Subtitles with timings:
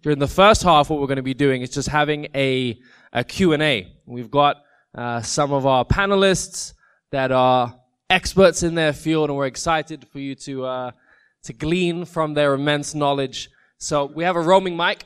[0.00, 2.78] During the first half, what we're going to be doing is just having a,
[3.12, 3.92] a Q&A.
[4.06, 4.62] We've got
[4.94, 6.74] uh, some of our panelists
[7.10, 7.74] that are
[8.08, 10.90] experts in their field, and we're excited for you to, uh,
[11.42, 13.50] to glean from their immense knowledge.
[13.78, 15.04] So we have a roaming mic,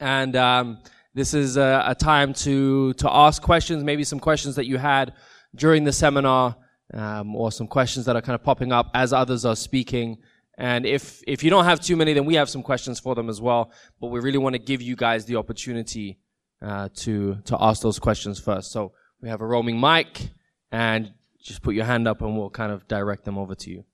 [0.00, 0.78] and um,
[1.14, 5.14] this is a, a, time to, to ask questions, maybe some questions that you had
[5.54, 6.56] during the seminar,
[6.92, 10.18] um, or some questions that are kind of popping up as others are speaking.
[10.58, 13.28] And if, if you don't have too many, then we have some questions for them
[13.28, 13.72] as well.
[14.00, 16.18] But we really want to give you guys the opportunity
[16.62, 18.72] uh, to, to ask those questions first.
[18.72, 20.30] So we have a roaming mic
[20.72, 21.12] and
[21.42, 23.84] just put your hand up and we'll kind of direct them over to you.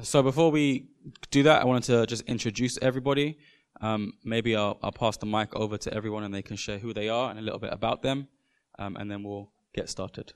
[0.00, 0.88] So before we
[1.30, 3.38] do that, I wanted to just introduce everybody.
[3.80, 6.92] Um, maybe I'll, I'll, pass the mic over to everyone and they can share who
[6.94, 8.28] they are and a little bit about them.
[8.78, 10.32] Um, and then we'll get started.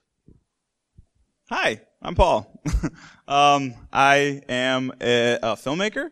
[1.48, 2.48] Hi, I'm Paul.
[3.26, 6.10] um, I am a, a filmmaker,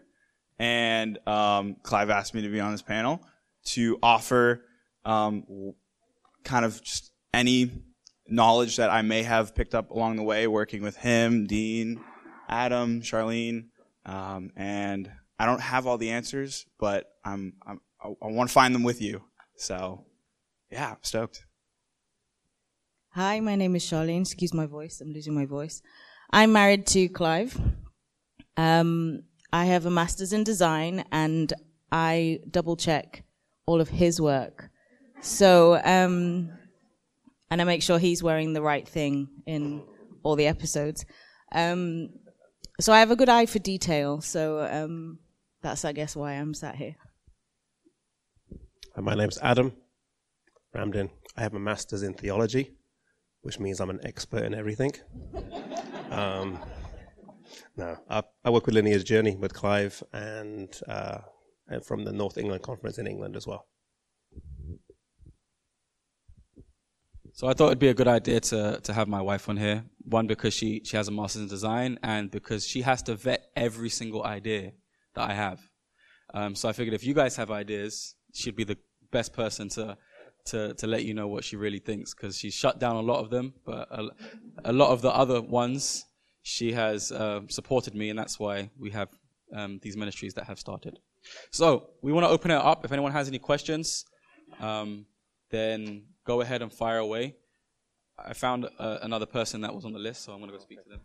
[0.58, 3.20] and um, Clive asked me to be on this panel
[3.66, 4.64] to offer
[5.04, 5.72] um,
[6.42, 7.70] kind of just any
[8.26, 12.00] knowledge that I may have picked up along the way working with him, Dean,
[12.48, 13.66] Adam, Charlene,
[14.04, 15.08] um, and
[15.38, 18.82] I don't have all the answers, but I'm, I'm I, I want to find them
[18.82, 19.22] with you.
[19.56, 20.06] So,
[20.72, 21.46] yeah, I'm stoked.
[23.16, 24.22] Hi, my name is Charlene.
[24.22, 25.00] Excuse my voice.
[25.00, 25.80] I'm losing my voice.
[26.32, 27.56] I'm married to Clive.
[28.56, 31.52] Um, I have a master's in design and
[31.92, 33.22] I double check
[33.66, 34.68] all of his work.
[35.20, 36.50] So, um,
[37.52, 39.84] and I make sure he's wearing the right thing in
[40.24, 41.04] all the episodes.
[41.52, 42.08] Um,
[42.80, 44.22] so I have a good eye for detail.
[44.22, 45.20] So, um,
[45.62, 46.96] that's, I guess, why I'm sat here.
[48.96, 49.72] My name's Adam
[50.74, 51.10] Ramdin.
[51.36, 52.72] I have a master's in theology
[53.44, 54.92] which means I'm an expert in everything.
[56.10, 56.58] um,
[57.76, 61.18] no, I, I, work with Lineage Journey with Clive and, uh,
[61.68, 63.66] and from the North England Conference in England as well.
[67.34, 69.84] So I thought it'd be a good idea to to have my wife on here.
[70.04, 73.46] One because she she has a master's in design, and because she has to vet
[73.56, 74.70] every single idea
[75.16, 75.60] that I have.
[76.32, 78.78] Um, so I figured if you guys have ideas, she'd be the
[79.10, 79.98] best person to
[80.46, 83.20] to, to let you know what she really thinks because she's shut down a lot
[83.20, 84.08] of them, but a,
[84.64, 86.04] a lot of the other ones
[86.42, 89.08] she has uh, supported me, and that's why we have
[89.54, 90.98] um, these ministries that have started.
[91.50, 92.84] So we want to open it up.
[92.84, 94.04] If anyone has any questions,
[94.60, 95.06] um,
[95.50, 97.36] then go ahead and fire away.
[98.18, 100.62] I found uh, another person that was on the list, so I'm going to go
[100.62, 101.00] speak to them.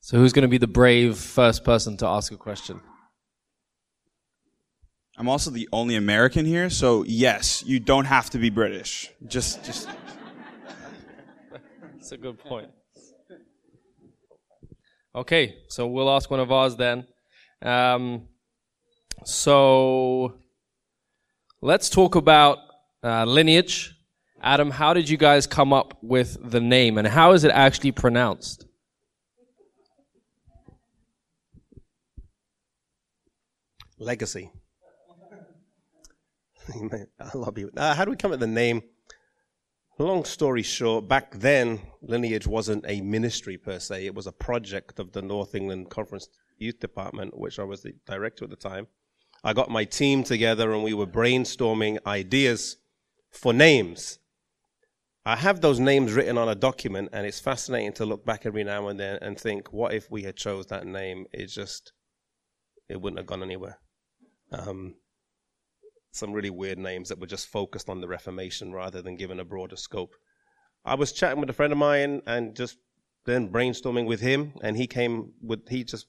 [0.00, 2.80] So who's going to be the brave first person to ask a question?
[5.22, 9.08] I'm also the only American here, so yes, you don't have to be British.
[9.28, 9.88] Just, just.
[11.94, 12.68] That's a good point.
[15.14, 17.06] Okay, so we'll ask one of ours then.
[17.64, 18.26] Um,
[19.24, 20.40] so
[21.60, 22.58] let's talk about
[23.04, 23.94] uh, lineage.
[24.42, 27.92] Adam, how did you guys come up with the name, and how is it actually
[27.92, 28.66] pronounced?
[34.00, 34.50] Legacy.
[36.68, 37.70] I love you.
[37.76, 38.82] Uh, how do we come at the name?
[39.98, 44.06] Long story short, back then, Lineage wasn't a ministry per se.
[44.06, 46.28] It was a project of the North England Conference
[46.58, 48.86] Youth Department, which I was the director at the time.
[49.44, 52.78] I got my team together and we were brainstorming ideas
[53.30, 54.18] for names.
[55.24, 58.64] I have those names written on a document, and it's fascinating to look back every
[58.64, 61.26] now and then and think, what if we had chose that name?
[61.32, 61.92] It just,
[62.88, 63.78] it wouldn't have gone anywhere.
[64.50, 64.96] Um,
[66.12, 69.44] some really weird names that were just focused on the Reformation rather than given a
[69.44, 70.14] broader scope.
[70.84, 72.76] I was chatting with a friend of mine and just
[73.24, 76.06] then brainstorming with him, and he came with he just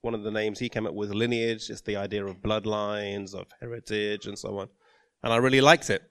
[0.00, 1.70] one of the names he came up with lineage.
[1.70, 4.68] It's the idea of bloodlines, of heritage, and so on.
[5.22, 6.02] And I really liked it,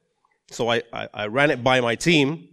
[0.50, 2.50] so I, I, I ran it by my team,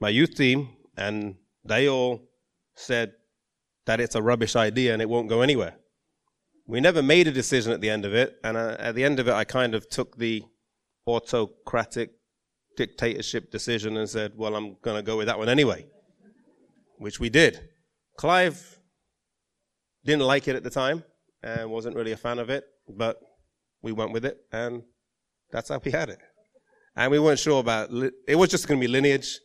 [0.00, 2.28] my youth team, and they all
[2.74, 3.12] said
[3.86, 5.74] that it's a rubbish idea and it won't go anywhere.
[6.70, 9.18] We never made a decision at the end of it, and uh, at the end
[9.18, 10.44] of it, I kind of took the
[11.04, 12.12] autocratic
[12.76, 15.88] dictatorship decision and said, "Well, I'm going to go with that one anyway,"
[16.98, 17.58] which we did.
[18.16, 18.78] Clive
[20.04, 21.02] didn't like it at the time
[21.42, 23.18] and wasn't really a fan of it, but
[23.82, 24.84] we went with it, and
[25.50, 26.20] that's how we had it.
[26.94, 27.90] And we weren't sure about
[28.28, 29.40] it was just going to be lineage,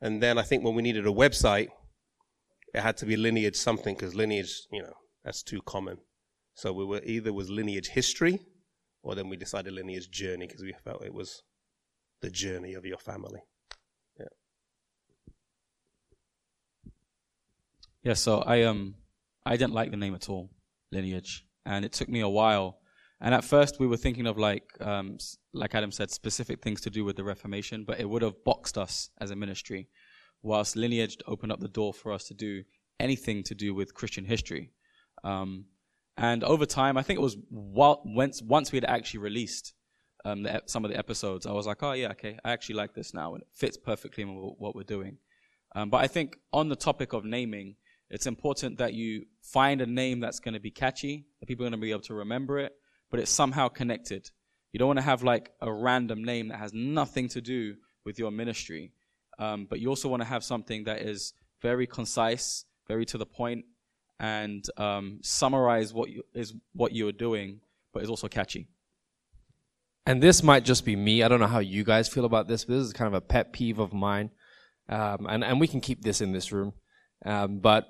[0.00, 1.68] and then I think when we needed a website,
[2.72, 5.98] it had to be lineage something because lineage, you know, that's too common.
[6.54, 8.40] So we were either was lineage history,
[9.02, 11.42] or then we decided lineage journey because we felt it was
[12.20, 13.40] the journey of your family.
[14.18, 14.26] Yeah.
[18.02, 18.14] Yeah.
[18.14, 18.96] So I um
[19.46, 20.50] I didn't like the name at all,
[20.92, 22.80] lineage, and it took me a while
[23.20, 25.18] And at first, we were thinking of like, um,
[25.52, 28.78] like Adam said, specific things to do with the Reformation, but it would have boxed
[28.78, 29.88] us as a ministry.
[30.42, 32.62] Whilst Lineage opened up the door for us to do
[32.98, 34.72] anything to do with Christian history.
[35.22, 35.66] Um,
[36.16, 39.74] and over time, I think it was while, once once we had actually released
[40.24, 42.94] um, the, some of the episodes, I was like, oh yeah, okay, I actually like
[42.94, 45.18] this now, and it fits perfectly in what we're doing.
[45.74, 47.76] Um, but I think on the topic of naming,
[48.10, 51.70] it's important that you find a name that's going to be catchy, that people are
[51.70, 52.72] going to be able to remember it,
[53.10, 54.30] but it's somehow connected.
[54.72, 58.18] You don't want to have like a random name that has nothing to do with
[58.18, 58.92] your ministry,
[59.38, 63.26] um, but you also want to have something that is very concise, very to the
[63.26, 63.64] point,
[64.20, 67.60] and um, summarize what you, is what you are doing,
[67.92, 68.68] but is also catchy.
[70.06, 71.22] and this might just be me.
[71.22, 73.20] I don't know how you guys feel about this, but this is kind of a
[73.20, 74.30] pet peeve of mine.
[74.88, 76.72] Um, and, and we can keep this in this room.
[77.24, 77.88] Um, but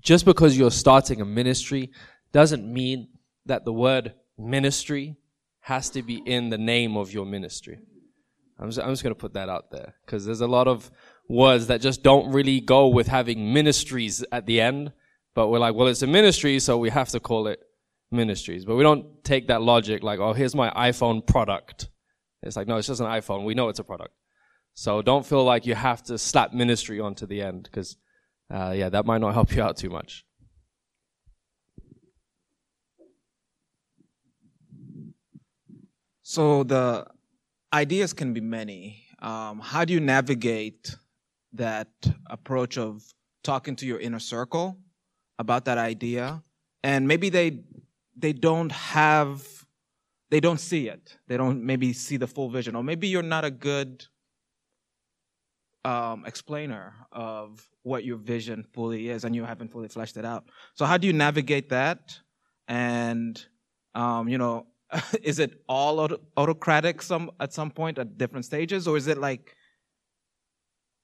[0.00, 1.90] just because you're starting a ministry
[2.32, 3.08] doesn't mean
[3.46, 5.16] that the word ministry
[5.60, 7.78] has to be in the name of your ministry.
[8.58, 10.90] I'm just, I'm just going to put that out there because there's a lot of
[11.28, 14.92] words that just don't really go with having ministries at the end.
[15.34, 17.60] But we're like, well, it's a ministry, so we have to call it
[18.10, 18.64] ministries.
[18.64, 21.88] But we don't take that logic like, oh, here's my iPhone product.
[22.42, 23.44] It's like, no, it's just an iPhone.
[23.44, 24.14] We know it's a product.
[24.74, 27.96] So don't feel like you have to slap ministry onto the end because,
[28.52, 30.24] uh, yeah, that might not help you out too much.
[36.22, 37.06] So the
[37.72, 39.04] ideas can be many.
[39.18, 40.96] Um, how do you navigate
[41.52, 41.88] that
[42.30, 43.02] approach of
[43.42, 44.78] talking to your inner circle
[45.38, 46.42] about that idea,
[46.82, 47.60] and maybe they
[48.16, 49.46] they don't have
[50.30, 51.18] they don't see it.
[51.26, 54.06] They don't maybe see the full vision, or maybe you're not a good
[55.84, 60.44] um, explainer of what your vision fully is, and you haven't fully fleshed it out.
[60.74, 62.18] So how do you navigate that?
[62.68, 63.44] And
[63.94, 64.66] um, you know,
[65.22, 69.18] is it all auto- autocratic some at some point at different stages, or is it
[69.18, 69.56] like?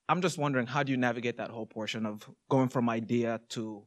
[0.09, 3.83] I'm just wondering how do you navigate that whole portion of going from idea to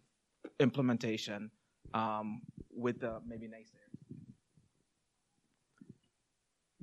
[0.60, 1.50] implementation
[1.92, 3.92] um, with maybe naysayers.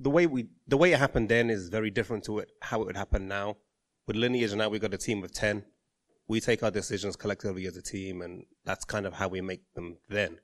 [0.00, 2.86] the way we the way it happened then is very different to it, how it
[2.86, 3.56] would happen now.
[4.06, 5.64] With lineage now we've got a team of ten.
[6.26, 9.62] We take our decisions collectively as a team, and that's kind of how we make
[9.74, 9.98] them.
[10.08, 10.38] Then,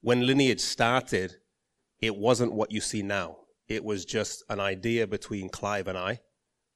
[0.00, 1.36] when lineage started,
[2.00, 3.38] it wasn't what you see now.
[3.68, 6.20] It was just an idea between Clive and I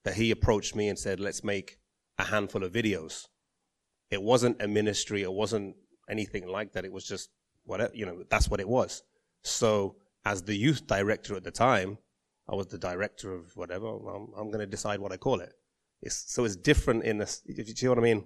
[0.08, 1.78] that he approached me and said, "Let's make
[2.18, 3.26] a handful of videos."
[4.10, 5.20] It wasn't a ministry.
[5.20, 5.76] It wasn't
[6.08, 6.86] anything like that.
[6.86, 7.28] It was just
[7.64, 8.24] whatever you know.
[8.30, 9.02] That's what it was.
[9.42, 11.98] So, as the youth director at the time,
[12.48, 13.86] I was the director of whatever.
[13.86, 15.52] I'm, I'm going to decide what I call it.
[16.00, 17.42] It's, so it's different in this.
[17.44, 18.24] If you see what I mean,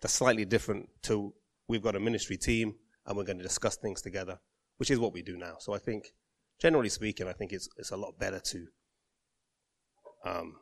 [0.00, 1.34] that's slightly different to
[1.68, 4.38] we've got a ministry team and we're going to discuss things together,
[4.78, 5.56] which is what we do now.
[5.58, 6.14] So I think,
[6.58, 8.66] generally speaking, I think it's it's a lot better to
[10.24, 10.54] um,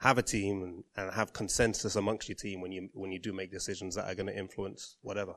[0.00, 3.32] have a team and, and have consensus amongst your team when you when you do
[3.32, 5.34] make decisions that are going to influence whatever.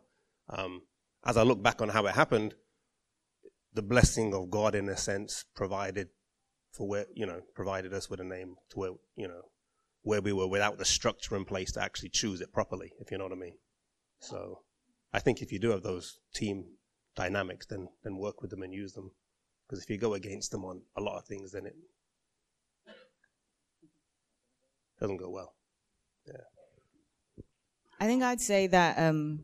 [0.50, 0.84] Um,
[1.26, 2.56] as I look back on how it happened,
[3.74, 6.10] the blessing of God, in a sense, provided
[6.72, 9.42] for where you know provided us with a name to where you know
[10.04, 13.18] where we were without the structure in place to actually choose it properly, if you
[13.18, 13.58] know what I mean.
[14.20, 14.62] So,
[15.14, 16.66] I think if you do have those team
[17.16, 19.12] dynamics, then then work with them and use them.
[19.68, 21.76] Because if you go against them on a lot of things, then it
[25.00, 25.54] doesn't go well.
[26.28, 27.44] Yeah.
[28.00, 29.44] I think I'd say that um,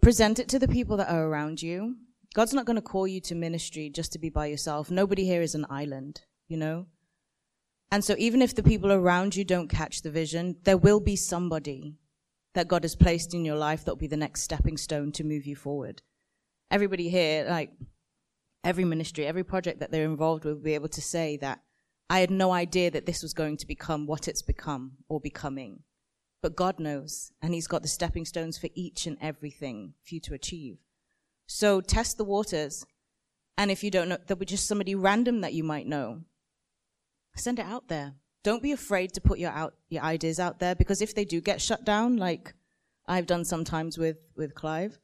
[0.00, 1.96] present it to the people that are around you.
[2.34, 4.90] God's not going to call you to ministry just to be by yourself.
[4.90, 6.86] Nobody here is an island, you know?
[7.90, 11.14] And so even if the people around you don't catch the vision, there will be
[11.14, 11.98] somebody
[12.54, 15.24] that God has placed in your life that will be the next stepping stone to
[15.24, 16.00] move you forward.
[16.70, 17.70] Everybody here, like
[18.64, 21.60] every ministry, every project that they're involved with, will be able to say that
[22.12, 25.80] I had no idea that this was going to become what it's become or becoming.
[26.42, 30.20] But God knows, and He's got the stepping stones for each and everything for you
[30.20, 30.76] to achieve.
[31.46, 32.84] So test the waters.
[33.56, 36.20] And if you don't know, there'll be just somebody random that you might know.
[37.34, 38.12] Send it out there.
[38.44, 41.40] Don't be afraid to put your out your ideas out there because if they do
[41.40, 42.52] get shut down, like
[43.06, 44.98] I've done sometimes with with Clive,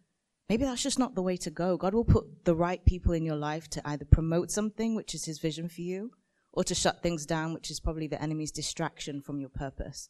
[0.50, 1.78] maybe that's just not the way to go.
[1.78, 5.24] God will put the right people in your life to either promote something, which is
[5.24, 6.10] His vision for you,
[6.52, 10.09] or to shut things down, which is probably the enemy's distraction from your purpose.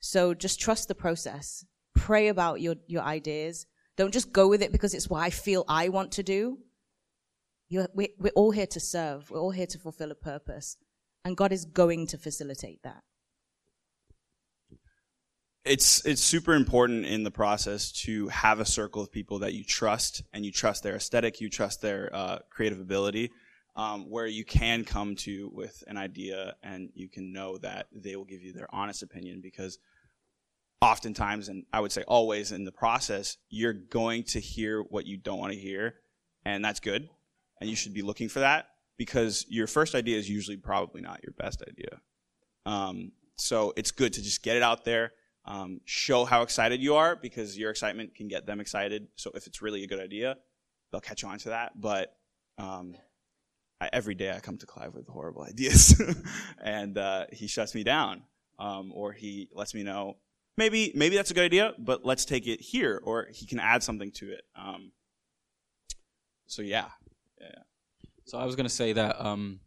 [0.00, 1.64] So just trust the process.
[1.94, 3.66] Pray about your, your ideas.
[3.96, 6.58] Don't just go with it because it's what I feel I want to do.
[7.68, 9.30] You're, we, we're all here to serve.
[9.30, 10.76] We're all here to fulfill a purpose.
[11.24, 13.02] And God is going to facilitate that.
[15.64, 19.62] it's it's super important in the process to have a circle of people that you
[19.62, 23.30] trust and you trust their aesthetic, you trust their uh, creative ability,
[23.76, 28.16] um, where you can come to with an idea and you can know that they
[28.16, 29.78] will give you their honest opinion because
[30.80, 35.16] oftentimes and I would say always in the process you're going to hear what you
[35.16, 35.94] don't want to hear
[36.44, 37.08] and that's good
[37.60, 38.66] and you should be looking for that
[38.98, 42.00] because your first idea is usually probably not your best idea.
[42.66, 45.12] Um, so it's good to just get it out there
[45.44, 49.08] um, show how excited you are because your excitement can get them excited.
[49.16, 50.36] So if it's really a good idea,
[50.90, 51.80] they'll catch on to that.
[51.80, 52.14] But
[52.58, 52.94] um,
[53.82, 56.00] I, every day I come to Clive with horrible ideas,
[56.62, 58.22] and uh, he shuts me down,
[58.58, 60.18] um, or he lets me know
[60.56, 63.82] maybe maybe that's a good idea, but let's take it here, or he can add
[63.82, 64.42] something to it.
[64.54, 64.92] Um,
[66.46, 66.88] so yeah,
[67.40, 67.62] yeah.
[68.24, 69.60] So I was going to say that um,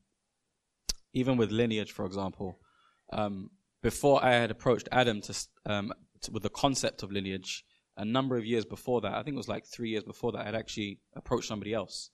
[1.14, 2.60] even with lineage, for example,
[3.12, 3.50] um,
[3.84, 7.66] before I had approached Adam to, um, to, with the concept of lineage,
[7.98, 10.42] a number of years before that, I think it was like three years before that,
[10.42, 12.12] I had actually approached somebody else.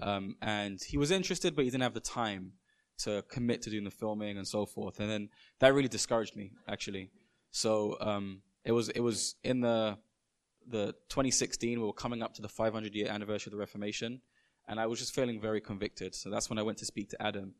[0.00, 2.52] Um, and he was interested, but he didn't have the time
[2.98, 5.00] to commit to doing the filming and so forth.
[5.00, 5.28] And then
[5.60, 7.10] that really discouraged me, actually.
[7.50, 9.98] So um, it was it was in the
[10.66, 11.80] the 2016.
[11.80, 14.20] We were coming up to the 500 year anniversary of the Reformation,
[14.66, 16.14] and I was just feeling very convicted.
[16.14, 17.54] So that's when I went to speak to Adam.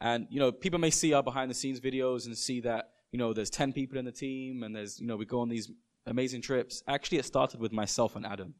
[0.00, 3.18] And you know, people may see our behind the scenes videos and see that you
[3.18, 5.70] know, there's 10 people in the team and there's, you know, we go on these
[6.06, 6.82] amazing trips.
[6.88, 8.54] Actually, it started with myself and Adam.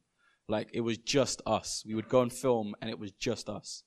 [0.47, 1.83] Like, it was just us.
[1.85, 3.83] We would go and film and it was just us.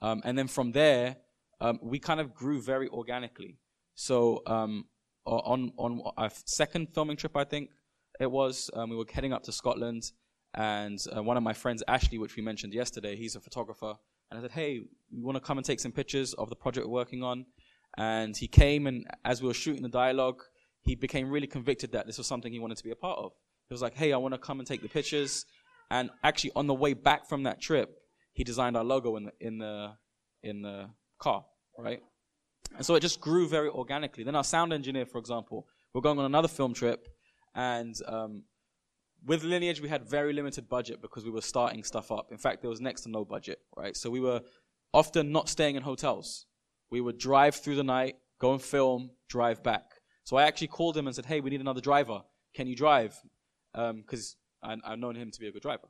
[0.00, 1.16] Um, and then from there,
[1.60, 3.58] um, we kind of grew very organically.
[3.94, 4.86] So, um,
[5.24, 7.70] on, on our second filming trip, I think
[8.18, 10.10] it was, um, we were heading up to Scotland
[10.54, 13.94] and uh, one of my friends, Ashley, which we mentioned yesterday, he's a photographer.
[14.30, 14.80] And I said, hey,
[15.10, 17.46] we want to come and take some pictures of the project we're working on.
[17.96, 20.42] And he came, and as we were shooting the dialogue,
[20.80, 23.32] he became really convicted that this was something he wanted to be a part of.
[23.68, 25.44] He was like, hey, I want to come and take the pictures.
[25.92, 27.88] And actually, on the way back from that trip,
[28.32, 29.92] he designed our logo in the, in the,
[30.42, 31.44] in the car,
[31.78, 32.00] right?
[32.76, 34.24] And so it just grew very organically.
[34.24, 37.06] Then our sound engineer, for example, we're going on another film trip,
[37.54, 38.44] and um,
[39.24, 42.32] with Lineage, we had very limited budget because we were starting stuff up.
[42.32, 43.94] In fact, there was next to no budget, right?
[43.94, 44.40] So we were
[44.94, 46.46] often not staying in hotels
[46.92, 49.86] we would drive through the night, go and film, drive back.
[50.24, 52.20] So I actually called him and said, hey, we need another driver.
[52.54, 53.18] Can you drive?
[53.72, 55.88] Because um, I've known him to be a good driver.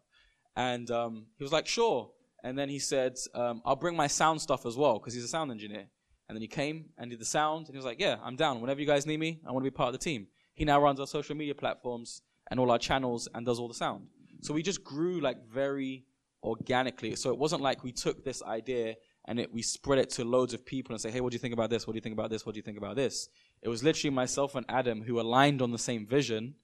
[0.57, 2.11] And um, he was like, sure.
[2.45, 5.29] And then he said, um, I'll bring my sound stuff as well, because he's a
[5.29, 5.87] sound engineer.
[6.29, 8.61] And then he came and did the sound, and he was like, yeah, I'm down.
[8.61, 10.29] Whenever you guys need me, I want to be part of the team.
[10.55, 13.75] He now runs our social media platforms and all our channels and does all the
[13.75, 14.07] sound.
[14.41, 16.05] So we just grew like very
[16.43, 17.15] organically.
[17.17, 20.53] So it wasn't like we took this idea and it, we spread it to loads
[20.53, 21.87] of people and say, hey, what do you think about this?
[21.87, 22.45] What do you think about this?
[22.45, 23.29] What do you think about this?
[23.63, 26.57] It was literally myself and Adam who aligned on the same vision,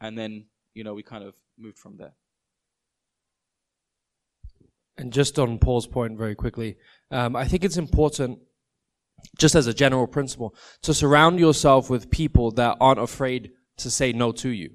[0.00, 2.14] and then, you know, we kind of moved from there.
[4.98, 6.76] And just on Paul's point, very quickly,
[7.10, 8.38] um, I think it's important,
[9.38, 14.12] just as a general principle, to surround yourself with people that aren't afraid to say
[14.12, 14.70] no to you.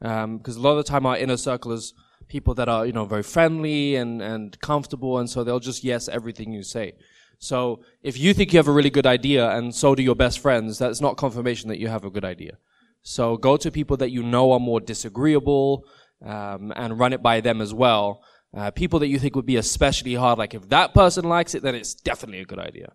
[0.00, 1.94] Because um, a lot of the time, our inner circle is
[2.28, 5.18] people that are, you know, very friendly and, and comfortable.
[5.18, 6.92] And so they'll just yes everything you say.
[7.38, 10.38] So if you think you have a really good idea and so do your best
[10.38, 12.58] friends, that's not confirmation that you have a good idea.
[13.02, 15.84] So go to people that you know are more disagreeable,
[16.24, 18.22] um, and run it by them as well.
[18.56, 21.62] Uh, people that you think would be especially hard, like if that person likes it,
[21.62, 22.92] then it's definitely a good idea.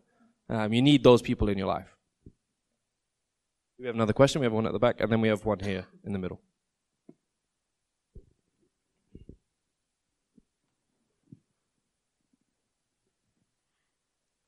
[0.49, 1.87] Um, you need those people in your life.
[3.79, 4.41] We have another question.
[4.41, 6.41] We have one at the back, and then we have one here in the middle.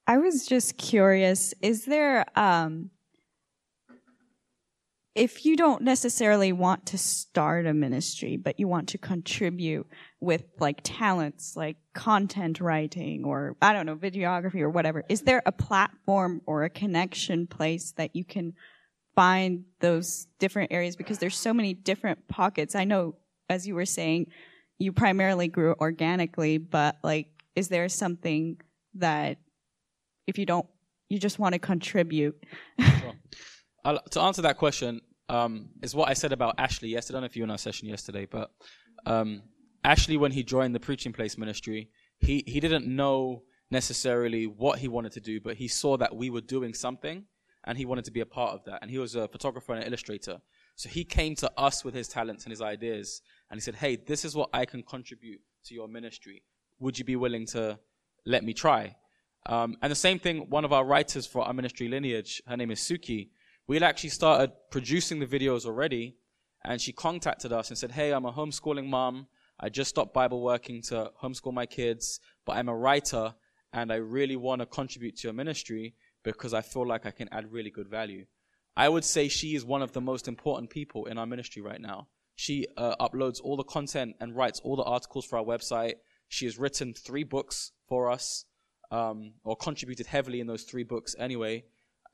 [0.05, 2.89] I was just curious, is there, um,
[5.15, 9.88] if you don't necessarily want to start a ministry, but you want to contribute
[10.20, 15.43] with like talents like content writing or I don't know, videography or whatever, is there
[15.46, 18.53] a platform or a connection place that you can
[19.15, 20.96] find those different areas?
[20.96, 22.74] Because there's so many different pockets.
[22.74, 23.15] I know,
[23.50, 24.32] as you were saying,
[24.79, 28.60] you primarily grew organically, but like, is there something
[28.96, 29.38] that
[30.25, 30.65] if you don't,
[31.10, 32.43] you just want to contribute?
[33.85, 33.99] Sure.
[34.11, 37.15] to answer that question, um, is what I said about Ashley yesterday.
[37.15, 38.51] I don't know if you were in our session yesterday, but
[39.05, 39.43] um,
[39.83, 44.87] Ashley, when he joined the Preaching Place ministry, he, he didn't know necessarily what he
[44.87, 47.25] wanted to do, but he saw that we were doing something
[47.65, 48.79] and he wanted to be a part of that.
[48.81, 50.39] And he was a photographer and an illustrator.
[50.75, 53.95] So he came to us with his talents and his ideas and he said, Hey,
[53.95, 56.43] this is what I can contribute to your ministry.
[56.79, 57.79] Would you be willing to
[58.25, 58.95] let me try?
[59.45, 62.71] Um, and the same thing, one of our writers for our ministry lineage, her name
[62.71, 63.29] is Suki,
[63.67, 66.17] we had actually started producing the videos already,
[66.63, 69.27] and she contacted us and said, "Hey, I'm a homeschooling mom.
[69.60, 73.36] I just stopped Bible working to homeschool my kids, but I'm a writer
[73.72, 77.29] and I really want to contribute to your ministry because I feel like I can
[77.32, 78.25] add really good value."
[78.75, 81.79] I would say she is one of the most important people in our ministry right
[81.79, 82.08] now.
[82.36, 85.96] She uh, uploads all the content and writes all the articles for our website.
[86.27, 88.46] She has written three books for us,
[88.89, 91.65] um, or contributed heavily in those three books anyway.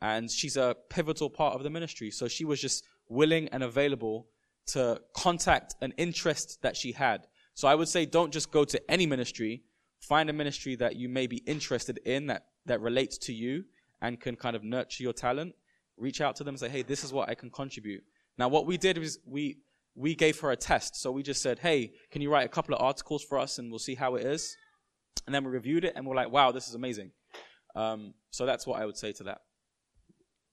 [0.02, 2.12] And she's a pivotal part of the ministry.
[2.12, 4.28] So she was just willing and available
[4.68, 7.28] to contact an interest that she had.
[7.54, 9.64] So I would say don't just go to any ministry.
[10.00, 13.66] Find a ministry that you may be interested in that, that relates to you
[14.02, 15.56] and can kind of nurture your talent.
[15.98, 18.04] Reach out to them and say, hey, this is what I can contribute.
[18.38, 19.58] Now, what we did was we,
[19.96, 20.96] we gave her a test.
[20.96, 23.70] So we just said, hey, can you write a couple of articles for us and
[23.70, 24.56] we'll see how it is?
[25.26, 27.12] And then we reviewed it and we're like, wow, this is amazing.
[27.76, 29.42] Um, so that's what I would say to that.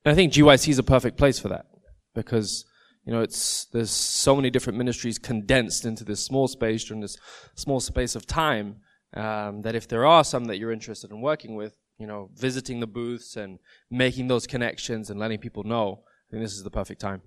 [0.07, 1.67] And I think GYC is a perfect place for that
[2.15, 2.65] because
[3.05, 7.19] you know it's there's so many different ministries condensed into this small space during this
[7.57, 8.77] small space of time
[9.15, 12.79] um, that if there are some that you're interested in working with, you know, visiting
[12.79, 13.59] the booths and
[13.91, 17.23] making those connections and letting people know, I think this is the perfect time.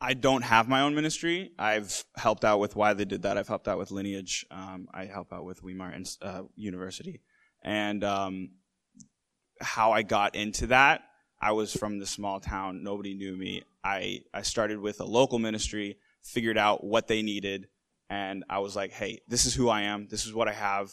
[0.00, 1.52] I don't have my own ministry.
[1.58, 3.36] I've helped out with why they did that.
[3.36, 4.46] I've helped out with Lineage.
[4.50, 7.20] Um, I help out with Weimar uh, University.
[7.62, 8.50] And um,
[9.60, 11.02] how I got into that,
[11.40, 12.82] I was from the small town.
[12.82, 13.62] Nobody knew me.
[13.82, 17.68] I, I started with a local ministry, figured out what they needed,
[18.10, 20.08] and I was like, hey, this is who I am.
[20.10, 20.92] This is what I have.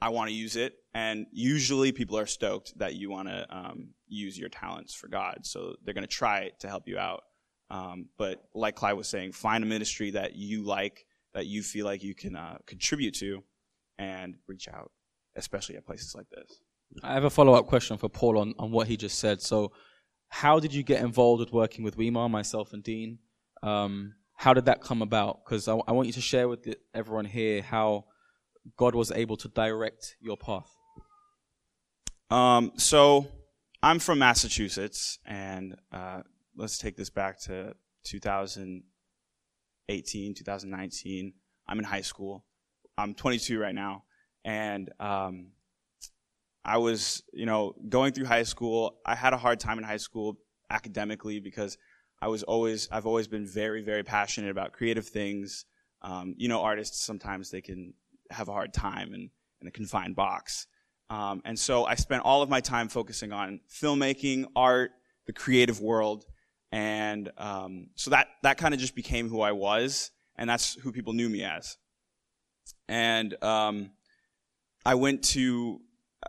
[0.00, 0.74] I want to use it.
[0.94, 5.40] And usually people are stoked that you want to um, use your talents for God.
[5.42, 7.22] So they're going to try to help you out.
[7.70, 11.84] Um, but like Clive was saying, find a ministry that you like, that you feel
[11.84, 13.42] like you can uh, contribute to,
[13.98, 14.92] and reach out,
[15.34, 16.60] especially at places like this.
[17.02, 19.42] I have a follow up question for Paul on, on what he just said.
[19.42, 19.72] So,
[20.28, 23.18] how did you get involved with working with Weimar, myself and Dean?
[23.62, 25.44] Um, how did that come about?
[25.44, 28.04] Because I, I, want you to share with the, everyone here how
[28.76, 30.70] God was able to direct your path.
[32.30, 33.26] Um, so,
[33.82, 36.20] I'm from Massachusetts, and uh,
[36.56, 37.74] let's take this back to
[38.04, 41.32] 2018, 2019.
[41.68, 42.44] I'm in high school.
[42.96, 44.04] I'm 22 right now,
[44.44, 45.52] and um,
[46.68, 48.98] I was, you know, going through high school.
[49.06, 50.36] I had a hard time in high school
[50.68, 51.78] academically because
[52.20, 55.64] I was always, I've always been very, very passionate about creative things.
[56.02, 57.94] Um, you know, artists sometimes they can
[58.30, 59.30] have a hard time in,
[59.62, 60.66] in a confined box.
[61.08, 64.90] Um, and so I spent all of my time focusing on filmmaking, art,
[65.26, 66.26] the creative world,
[66.70, 70.92] and um, so that that kind of just became who I was, and that's who
[70.92, 71.78] people knew me as.
[72.88, 73.92] And um,
[74.84, 75.80] I went to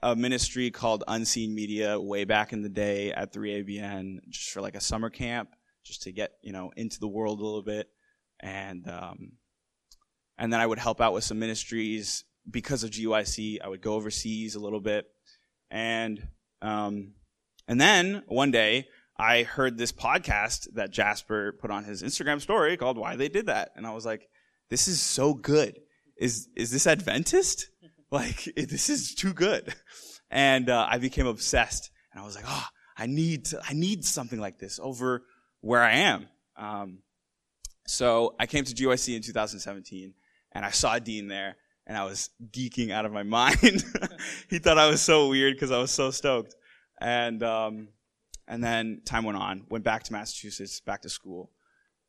[0.03, 4.75] a ministry called Unseen Media way back in the day at 3ABN, just for like
[4.75, 5.49] a summer camp,
[5.83, 7.89] just to get you know into the world a little bit,
[8.39, 9.33] and um,
[10.37, 13.57] and then I would help out with some ministries because of GYC.
[13.63, 15.07] I would go overseas a little bit,
[15.71, 16.27] and
[16.61, 17.13] um,
[17.67, 18.87] and then one day
[19.19, 23.47] I heard this podcast that Jasper put on his Instagram story called Why They Did
[23.47, 23.71] That.
[23.75, 24.29] And I was like,
[24.69, 25.77] this is so good.
[26.17, 27.69] Is, is this Adventist?
[28.11, 29.73] Like, this is too good.
[30.29, 32.65] And, uh, I became obsessed and I was like, oh,
[32.97, 35.23] I need, to, I need something like this over
[35.61, 36.27] where I am.
[36.57, 36.99] Um,
[37.87, 40.13] so I came to GYC in 2017
[40.51, 41.55] and I saw Dean there
[41.87, 43.83] and I was geeking out of my mind.
[44.49, 46.55] he thought I was so weird because I was so stoked.
[47.01, 47.89] And, um,
[48.47, 51.51] and then time went on, went back to Massachusetts, back to school.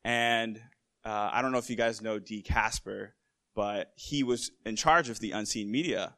[0.03, 0.61] And
[1.05, 2.41] uh, I don't know if you guys know D.
[2.41, 3.15] Casper,
[3.55, 6.15] but he was in charge of the unseen media.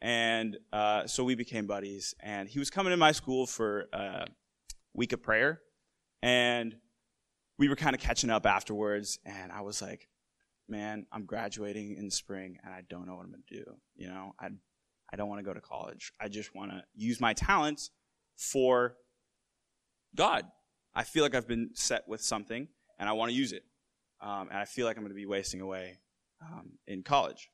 [0.00, 2.14] And uh, so we became buddies.
[2.20, 4.26] And he was coming to my school for a
[4.94, 5.60] week of prayer.
[6.22, 6.76] And
[7.58, 9.18] we were kind of catching up afterwards.
[9.24, 10.08] And I was like,
[10.68, 13.64] man, I'm graduating in spring and I don't know what I'm going to do.
[13.94, 14.48] You know, I,
[15.12, 16.12] I don't want to go to college.
[16.20, 17.90] I just want to use my talents
[18.36, 18.96] for
[20.14, 20.44] God.
[20.94, 23.64] I feel like I've been set with something and I want to use it.
[24.20, 25.98] Um, and I feel like I'm going to be wasting away
[26.42, 27.50] um, in college.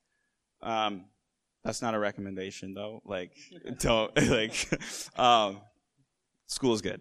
[0.63, 1.07] Um,
[1.65, 3.03] that's not a recommendation though.
[3.05, 3.37] Like,
[3.79, 4.69] don't, like,
[5.19, 5.61] um,
[6.47, 7.01] school is good.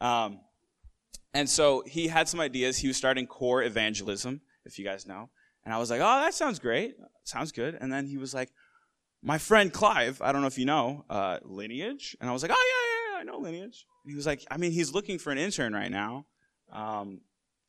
[0.00, 0.40] Um,
[1.34, 2.78] and so he had some ideas.
[2.78, 5.30] He was starting core evangelism, if you guys know.
[5.64, 6.96] And I was like, oh, that sounds great.
[7.24, 7.76] Sounds good.
[7.80, 8.50] And then he was like,
[9.22, 12.16] my friend Clive, I don't know if you know, uh, lineage.
[12.20, 13.84] And I was like, oh, yeah, yeah, yeah, I know lineage.
[14.04, 16.26] And he was like, I mean, he's looking for an intern right now.
[16.72, 17.20] Um,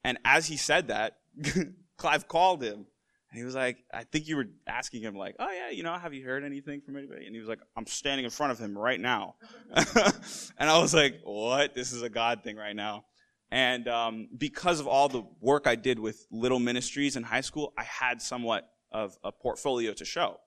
[0.04, 1.18] and as he said that,
[1.98, 2.86] Clive called him.
[3.30, 5.94] And he was like, I think you were asking him, like, oh, yeah, you know,
[5.94, 7.26] have you heard anything from anybody?
[7.26, 9.36] And he was like, I'm standing in front of him right now.
[9.76, 11.76] and I was like, what?
[11.76, 13.04] This is a God thing right now.
[13.52, 17.74] And um, because of all the work I did with little ministries in high school,
[17.78, 20.38] I had somewhat of a portfolio to show.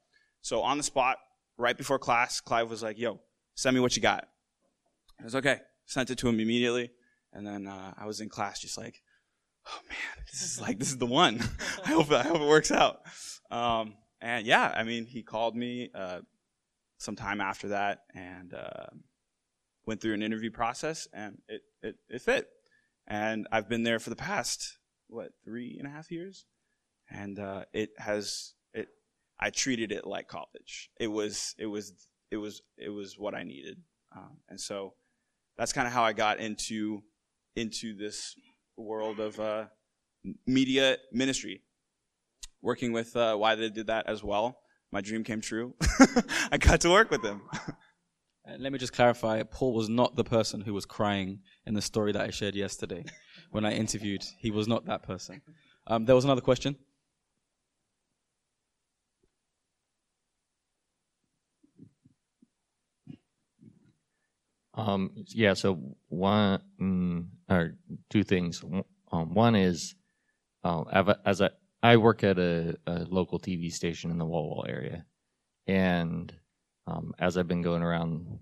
[0.42, 1.18] So on the spot,
[1.56, 3.20] right before class, Clive was like, "Yo,
[3.54, 4.28] send me what you got."
[5.18, 5.60] I was okay.
[5.86, 6.90] Sent it to him immediately,
[7.32, 9.02] and then uh, I was in class just like,
[9.66, 11.40] "Oh man, this is like this is the one."
[11.84, 13.00] I hope I hope it works out.
[13.50, 16.20] Um, and yeah, I mean, he called me uh,
[16.98, 18.86] some time after that and uh,
[19.86, 22.48] went through an interview process, and it, it it fit.
[23.06, 26.44] And I've been there for the past what three and a half years,
[27.10, 28.88] and uh, it has it.
[29.38, 30.90] I treated it like college.
[30.98, 31.92] It was it was
[32.30, 33.78] it was it was what I needed,
[34.14, 34.94] um, and so
[35.56, 37.02] that's kind of how I got into
[37.56, 38.34] into this
[38.80, 39.64] world of uh,
[40.46, 41.62] media ministry.
[42.62, 44.58] Working with uh, why they did that as well.
[44.92, 45.74] My dream came true.
[46.52, 47.42] I got to work with them.
[48.48, 51.82] Uh, let me just clarify Paul was not the person who was crying in the
[51.82, 53.04] story that I shared yesterday
[53.50, 54.24] when I interviewed.
[54.38, 55.42] He was not that person.
[55.86, 56.76] Um, there was another question.
[64.74, 65.78] Um, yeah, so
[66.08, 67.74] one mm, or
[68.08, 68.62] two things.
[69.12, 69.94] Um, one is
[70.62, 70.86] um,
[71.24, 71.50] as a
[71.82, 75.06] I work at a, a, local TV station in the Walla area,
[75.66, 76.32] and
[76.86, 78.38] um, as I've been going around,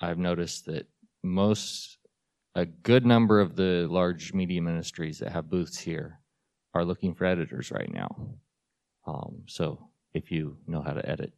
[0.00, 0.86] I've noticed that
[1.22, 1.98] most
[2.54, 6.20] a good number of the large media ministries that have booths here
[6.74, 8.38] are looking for editors right now.
[9.06, 11.32] Um, so if you know how to edit,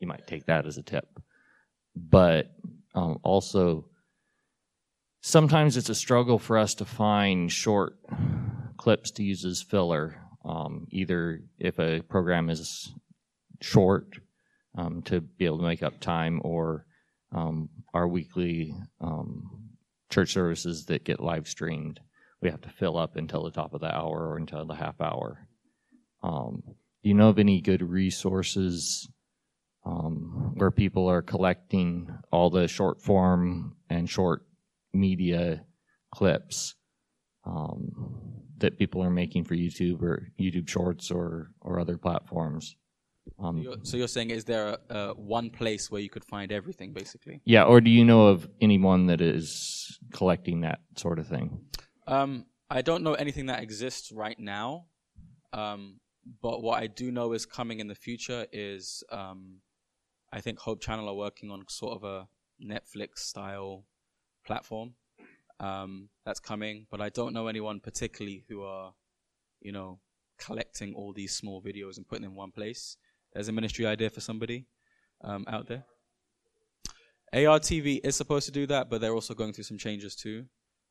[0.00, 1.06] you might take that as a tip.
[1.94, 2.52] But
[2.94, 3.86] um, also,
[5.20, 7.96] sometimes it's a struggle for us to find short
[8.76, 10.16] clips to use as filler.
[10.44, 12.92] Um, either if a program is
[13.60, 14.18] short
[14.76, 16.84] um, to be able to make up time, or
[17.32, 19.70] um, our weekly um,
[20.10, 22.00] church services that get live streamed,
[22.40, 25.00] we have to fill up until the top of the hour or until the half
[25.00, 25.46] hour.
[26.22, 29.08] Um, do you know of any good resources
[29.84, 34.46] um, where people are collecting all the short form and short
[34.92, 35.64] media
[36.14, 36.74] clips
[37.44, 42.76] um, that people are making for YouTube or YouTube Shorts or or other platforms.
[43.38, 46.24] Um, so, you're, so, you're, saying is there a, a one place where you could
[46.24, 47.40] find everything, basically?
[47.44, 51.60] Yeah, or do you know of anyone that is collecting that sort of thing?
[52.06, 54.86] Um, I don't know anything that exists right now,
[55.52, 56.00] um,
[56.42, 59.58] but what I do know is coming in the future is um,
[60.32, 62.28] I think Hope Channel are working on sort of a
[62.64, 63.84] Netflix style
[64.46, 64.94] platform
[65.60, 68.94] um, that's coming, but I don't know anyone particularly who are,
[69.60, 70.00] you know,
[70.38, 72.96] collecting all these small videos and putting them in one place.
[73.32, 74.66] There's a ministry idea for somebody
[75.22, 75.84] um, out there.
[77.34, 80.44] ARTV is supposed to do that, but they're also going through some changes too.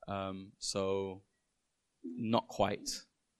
[0.07, 1.21] Um, so,
[2.03, 2.89] not quite.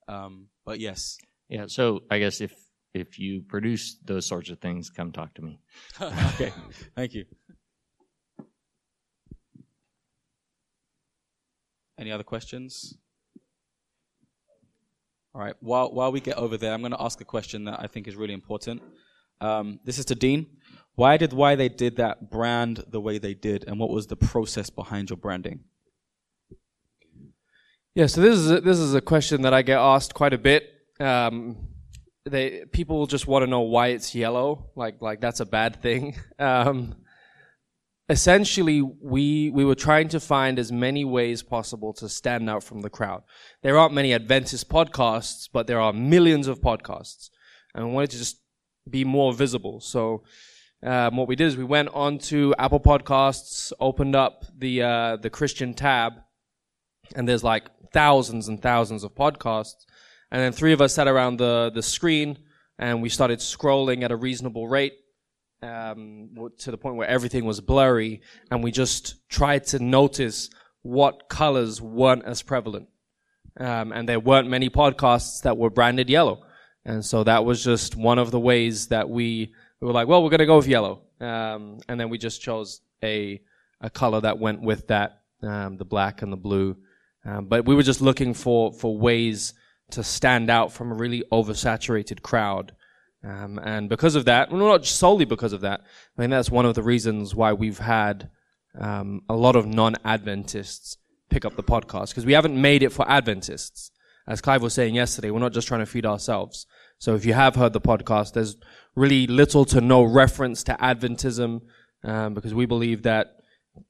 [0.08, 1.18] Um, but yes.
[1.50, 1.66] Yeah.
[1.68, 2.54] So I guess if
[2.94, 5.60] if you produce those sorts of things, come talk to me.
[6.02, 6.54] okay,
[6.96, 7.26] thank you.
[11.98, 12.98] Any other questions?
[15.34, 15.56] All right.
[15.62, 18.08] While while we get over there, I'm going to ask a question that I think
[18.08, 18.82] is really important.
[19.40, 20.48] Um, this is to Dean.
[20.96, 24.18] Why did why they did that brand the way they did, and what was the
[24.18, 25.62] process behind your branding?
[27.96, 28.08] Yeah.
[28.08, 30.70] So this is a, this is a question that I get asked quite a bit.
[31.00, 31.71] Um,
[32.26, 34.70] they people just want to know why it's yellow.
[34.76, 36.16] Like like that's a bad thing.
[36.40, 36.96] Um,
[38.10, 42.82] essentially, we we were trying to find as many ways possible to stand out from
[42.82, 43.24] the crowd.
[43.64, 47.30] There aren't many Adventist podcasts, but there are millions of podcasts,
[47.74, 48.42] and we wanted to just
[48.90, 49.80] be more visible.
[49.82, 50.24] So.
[50.84, 55.30] Um, what we did is we went onto Apple Podcasts, opened up the uh, the
[55.30, 56.14] Christian tab,
[57.14, 59.86] and there's like thousands and thousands of podcasts
[60.32, 62.38] and then three of us sat around the, the screen
[62.80, 64.94] and we started scrolling at a reasonable rate
[65.62, 68.22] um, to the point where everything was blurry.
[68.50, 70.50] And we just tried to notice
[70.84, 72.88] what colors weren't as prevalent.
[73.60, 76.44] Um, and there weren't many podcasts that were branded yellow.
[76.86, 80.24] And so that was just one of the ways that we, we were like, well,
[80.24, 81.04] we're going to go with yellow.
[81.20, 83.42] Um, and then we just chose a,
[83.82, 86.78] a color that went with that, um, the black and the blue.
[87.26, 89.54] Um, but we were just looking for, for ways
[89.94, 92.74] to stand out from a really oversaturated crowd.
[93.24, 95.82] Um, and because of that, well, not solely because of that,
[96.18, 98.30] I mean, that's one of the reasons why we've had
[98.80, 100.98] um, a lot of non Adventists
[101.30, 103.92] pick up the podcast, because we haven't made it for Adventists.
[104.28, 106.66] As Clive was saying yesterday, we're not just trying to feed ourselves.
[107.00, 108.58] So if you have heard the podcast, there's
[108.96, 111.62] really little to no reference to Adventism,
[112.04, 113.38] um, because we believe that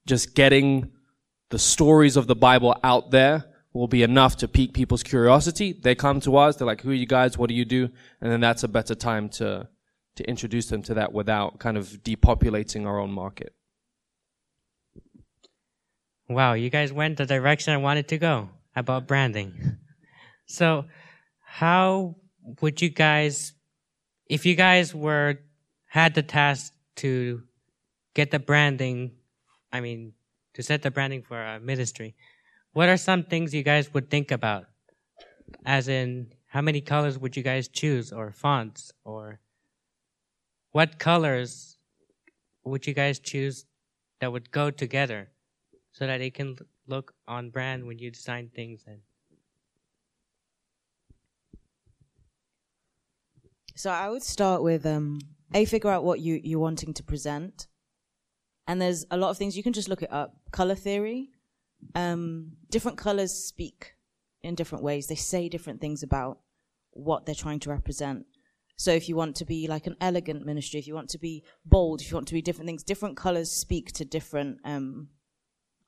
[0.06, 0.92] just getting
[1.50, 5.72] the stories of the Bible out there will be enough to pique people's curiosity.
[5.72, 7.38] They come to us, they're like, who are you guys?
[7.38, 7.88] What do you do?
[8.20, 9.68] And then that's a better time to,
[10.16, 13.54] to introduce them to that without kind of depopulating our own market.
[16.28, 19.78] Wow, you guys went the direction I wanted to go about branding.
[20.44, 20.84] So,
[21.40, 22.16] how
[22.60, 23.54] would you guys,
[24.28, 25.38] if you guys were,
[25.86, 27.42] had the task to
[28.12, 29.12] get the branding,
[29.72, 30.12] I mean,
[30.54, 32.14] to set the branding for a ministry,
[32.72, 34.66] what are some things you guys would think about?
[35.64, 39.40] As in, how many colors would you guys choose, or fonts, or
[40.72, 41.78] what colors
[42.64, 43.66] would you guys choose
[44.20, 45.30] that would go together
[45.92, 46.56] so that it can
[46.86, 49.00] look on brand when you design things and
[53.74, 55.18] So I would start with um,
[55.54, 57.66] a figure out what you you're wanting to present,
[58.66, 60.36] and there's a lot of things you can just look it up.
[60.50, 61.30] Color theory,
[61.94, 63.94] um, different colors speak
[64.42, 65.06] in different ways.
[65.06, 66.38] They say different things about
[66.90, 68.26] what they're trying to represent.
[68.76, 71.44] So if you want to be like an elegant ministry, if you want to be
[71.64, 75.08] bold, if you want to be different things, different colors speak to different um,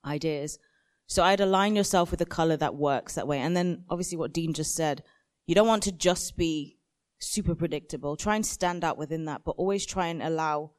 [0.05, 0.59] ideas.
[1.07, 3.41] So I'd align yourself with a color that works that way.
[3.41, 5.03] And then obviously what Dean just said,
[5.47, 6.79] you don't want to just be
[7.19, 8.17] super predictable.
[8.17, 10.73] Try and stand out within that, but always try and allow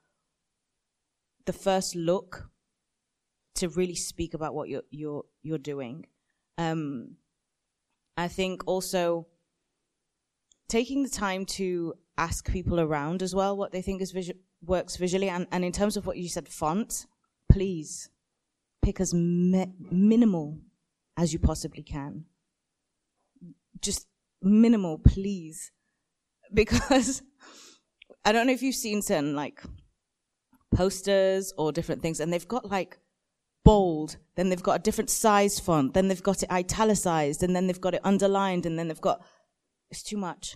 [1.45, 2.49] the first look
[3.55, 6.05] to really speak about what you're you're you're doing.
[6.57, 7.17] Um,
[8.17, 9.27] I think also
[10.69, 14.95] taking the time to ask people around as well what they think is visu- works
[14.95, 17.05] visually, and, and in terms of what you said, font,
[17.51, 18.09] please
[18.83, 20.59] pick as mi- minimal
[21.17, 22.25] as you possibly can.
[23.81, 24.07] Just
[24.41, 25.71] minimal, please
[26.53, 27.21] because
[28.25, 29.63] I don't know if you've seen certain like
[30.73, 32.97] posters or different things, and they've got like
[33.65, 37.67] bold, then they've got a different size font, then they've got it italicized, and then
[37.67, 39.21] they've got it underlined, and then they've got
[39.89, 40.55] it's too much.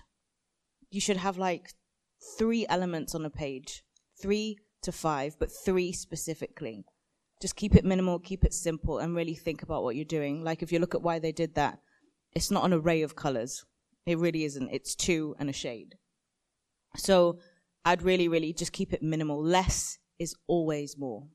[0.90, 1.74] You should have like
[2.38, 3.84] three elements on a page,
[4.22, 6.86] three to five, but three specifically.
[7.42, 10.44] Just keep it minimal, keep it simple, and really think about what you're doing.
[10.44, 11.80] Like if you look at why they did that,
[12.34, 13.66] it's not an array of colors.
[14.06, 14.70] It really isn't.
[14.72, 15.96] It's two and a shade.
[16.96, 17.40] So
[17.86, 19.42] I'd really, really just keep it minimal.
[19.42, 21.28] Less is always more.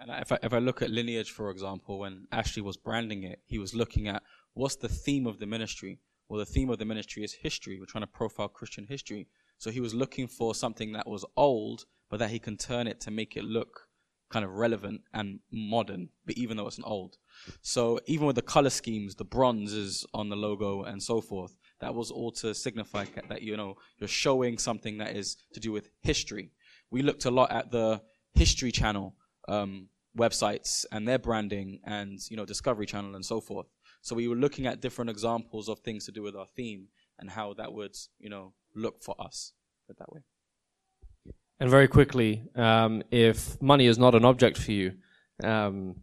[0.00, 3.40] And if I, if I look at Lineage, for example, when Ashley was branding it,
[3.44, 4.22] he was looking at
[4.54, 6.00] what's the theme of the ministry?
[6.28, 7.78] Well, the theme of the ministry is history.
[7.78, 9.28] We're trying to profile Christian history.
[9.58, 13.00] So he was looking for something that was old, but that he can turn it
[13.02, 13.88] to make it look
[14.28, 17.16] kind of relevant and modern, but even though it's an old.
[17.62, 21.94] So even with the color schemes, the bronzes on the logo and so forth, that
[21.94, 25.90] was all to signify that you know you're showing something that is to do with
[26.02, 26.50] history.
[26.90, 28.02] We looked a lot at the
[28.34, 29.14] History Channel
[29.48, 33.66] um, websites and their branding, and you know Discovery Channel and so forth.
[34.02, 37.30] So we were looking at different examples of things to do with our theme and
[37.30, 39.52] how that would you know look for us.
[39.86, 40.20] Put that way.
[41.58, 44.92] And very quickly, um, if money is not an object for you,
[45.42, 45.96] um,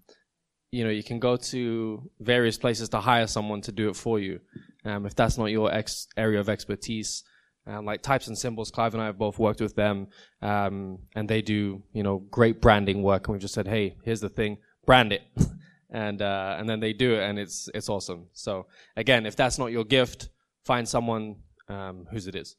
[0.72, 4.20] you know, you can go to various places to hire someone to do it for
[4.20, 4.40] you.
[4.84, 7.24] Um, if that's not your ex- area of expertise,
[7.66, 10.08] um, like types and symbols, Clive and I have both worked with them,
[10.42, 13.28] um, and they do, you know, great branding work.
[13.28, 15.22] And we've just said, hey, here's the thing, brand it,
[15.90, 18.28] and uh, and then they do it, and it's it's awesome.
[18.34, 20.30] So again, if that's not your gift,
[20.66, 21.38] find someone
[21.70, 22.56] um, whose it is.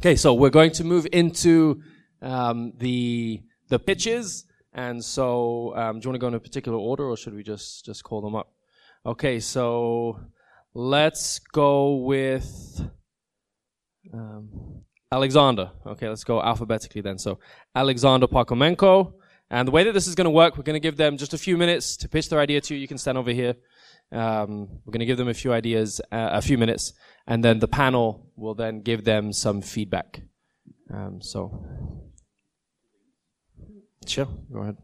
[0.00, 1.82] Okay, so we're going to move into
[2.22, 6.78] um, the the pitches, and so um, do you want to go in a particular
[6.78, 8.52] order, or should we just just call them up?
[9.04, 10.20] Okay, so
[10.78, 12.80] let's go with
[14.14, 15.72] um, Alexander.
[15.84, 17.18] Okay, let's go alphabetically then.
[17.18, 17.40] So
[17.74, 19.12] Alexander Parkomenko,
[19.50, 21.34] and the way that this is going to work, we're going to give them just
[21.34, 22.80] a few minutes to pitch their idea to you.
[22.80, 23.56] You can stand over here.
[24.12, 26.92] Um, we're going to give them a few ideas, uh, a few minutes,
[27.26, 30.22] and then the panel will then give them some feedback.
[30.94, 31.64] Um, so,
[34.06, 34.76] sure, go ahead.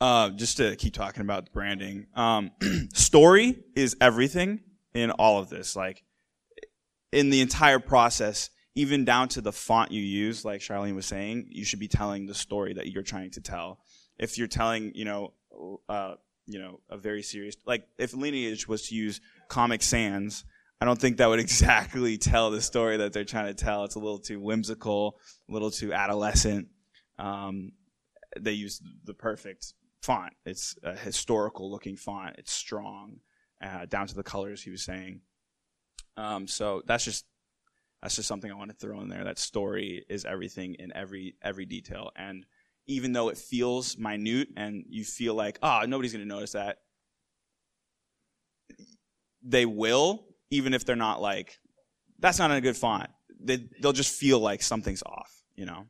[0.00, 2.50] Uh, just to keep talking about branding, um,
[2.94, 4.60] story is everything
[4.94, 5.76] in all of this.
[5.76, 6.02] Like,
[7.12, 11.48] in the entire process, even down to the font you use, like Charlene was saying,
[11.50, 13.80] you should be telling the story that you're trying to tell.
[14.18, 15.32] If you're telling, you know,
[15.88, 16.14] uh,
[16.46, 20.44] you know, a very serious, like if Lineage was to use Comic Sans,
[20.80, 23.84] I don't think that would exactly tell the story that they're trying to tell.
[23.84, 26.68] It's a little too whimsical, a little too adolescent.
[27.18, 27.72] Um,
[28.38, 30.32] they use the perfect font.
[30.44, 32.36] It's a historical looking font.
[32.38, 33.20] It's strong,
[33.62, 35.20] uh, down to the colors he was saying.
[36.16, 37.24] Um, so that's just
[38.02, 39.24] That's just something I want to throw in there.
[39.24, 42.10] That story is everything in every every detail.
[42.16, 42.46] And
[42.86, 46.78] even though it feels minute and you feel like, ah, oh, nobody's to notice that,
[49.42, 51.58] they will, even if they're not like,
[52.18, 53.10] that's not a good font.
[53.38, 55.86] They, they'll just feel like something's off, you know?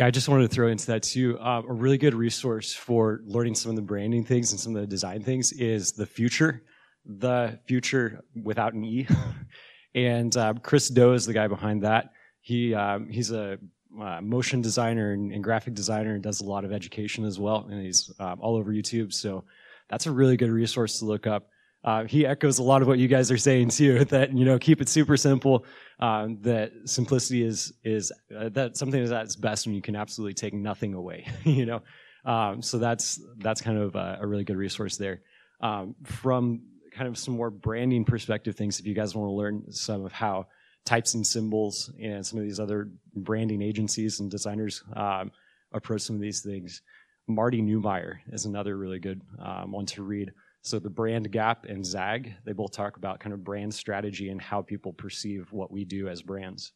[0.00, 1.38] Yeah, I just wanted to throw into that too.
[1.40, 4.80] Um, a really good resource for learning some of the branding things and some of
[4.80, 6.62] the design things is the Futur.
[7.04, 9.06] The Futur without an E.
[9.94, 12.12] and uh, Chris Do is the guy behind that.
[12.40, 13.58] He um, he's a
[14.00, 17.68] uh, motion designer and, and, graphic designer and does a lot of education as well.
[17.70, 19.12] And he's um, all over YouTube.
[19.12, 19.44] So
[19.90, 21.50] that's a really good resource to look up.
[21.84, 24.04] Uh, he echoes a lot of what you guys are saying too.
[24.08, 25.66] That you know, keep it super simple.
[26.00, 30.54] Um, that simplicity is is uh, that something that's best when you can absolutely take
[30.54, 31.26] nothing away.
[31.44, 31.82] you know,
[32.24, 35.20] um, so that's that's kind of a, a really good resource there.
[35.60, 36.62] Um, from
[36.94, 40.12] kind of some more branding perspective things, if you guys want to learn some of
[40.12, 40.46] how
[40.84, 45.30] types and symbols and some of these other branding agencies and designers um,
[45.72, 46.82] approach some of these things.
[47.28, 50.32] Marty Neumeier is another really good um, one to read.
[50.62, 54.40] So the brand gap and Zag, they both talk about kind of brand strategy and
[54.40, 56.72] how people perceive what we do as brands.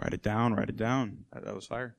[0.00, 1.18] Write it down, write it down.
[1.32, 1.96] That, that was fire.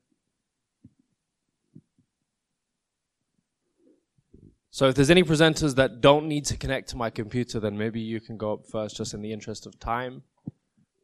[4.70, 7.98] So if there's any presenters that don't need to connect to my computer, then maybe
[7.98, 10.22] you can go up first just in the interest of time.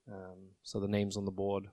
[0.07, 1.69] Um, so the name's on the board.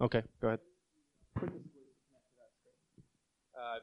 [0.00, 1.60] Okay, go ahead.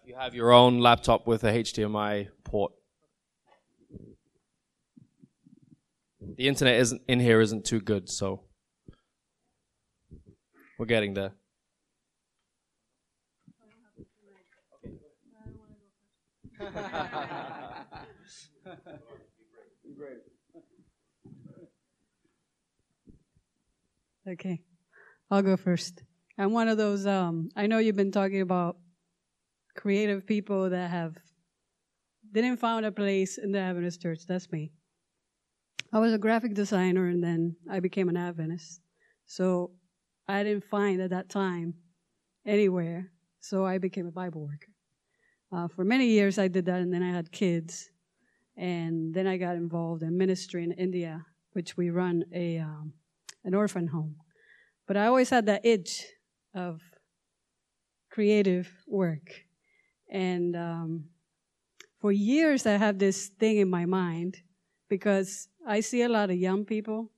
[0.03, 2.73] If you have your own laptop with a HDMI port.
[6.37, 8.41] The internet isn't in here isn't too good, so
[10.77, 11.31] we're getting there.
[24.27, 24.61] okay,
[25.31, 26.03] I'll go first.
[26.37, 27.07] I'm one of those.
[27.07, 28.77] Um, I know you've been talking about
[29.77, 31.15] creative people that have
[32.33, 34.19] didn't find a place in the Adventist church.
[34.27, 34.71] That's me.
[35.93, 38.81] I was a graphic designer, and then I became an Adventist.
[39.25, 39.71] So
[40.27, 41.75] I didn't find at that time
[42.45, 43.11] anywhere.
[43.39, 44.73] So I became a Bible worker.
[45.53, 47.89] Uh, for many years, I did that, and then I had kids,
[48.57, 52.91] and then I got involved in ministry in India, which we run a um,
[53.45, 54.17] an orphan home.
[54.87, 56.05] But I always had that itch
[56.53, 56.81] of
[58.11, 59.46] creative work,
[60.09, 61.05] and um,
[61.99, 64.41] for years I have this thing in my mind
[64.89, 67.11] because I see a lot of young people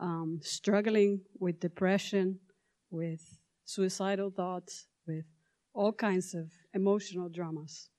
[0.00, 2.38] um, struggling with depression,
[2.90, 5.24] with suicidal thoughts, with
[5.74, 7.90] all kinds of emotional dramas,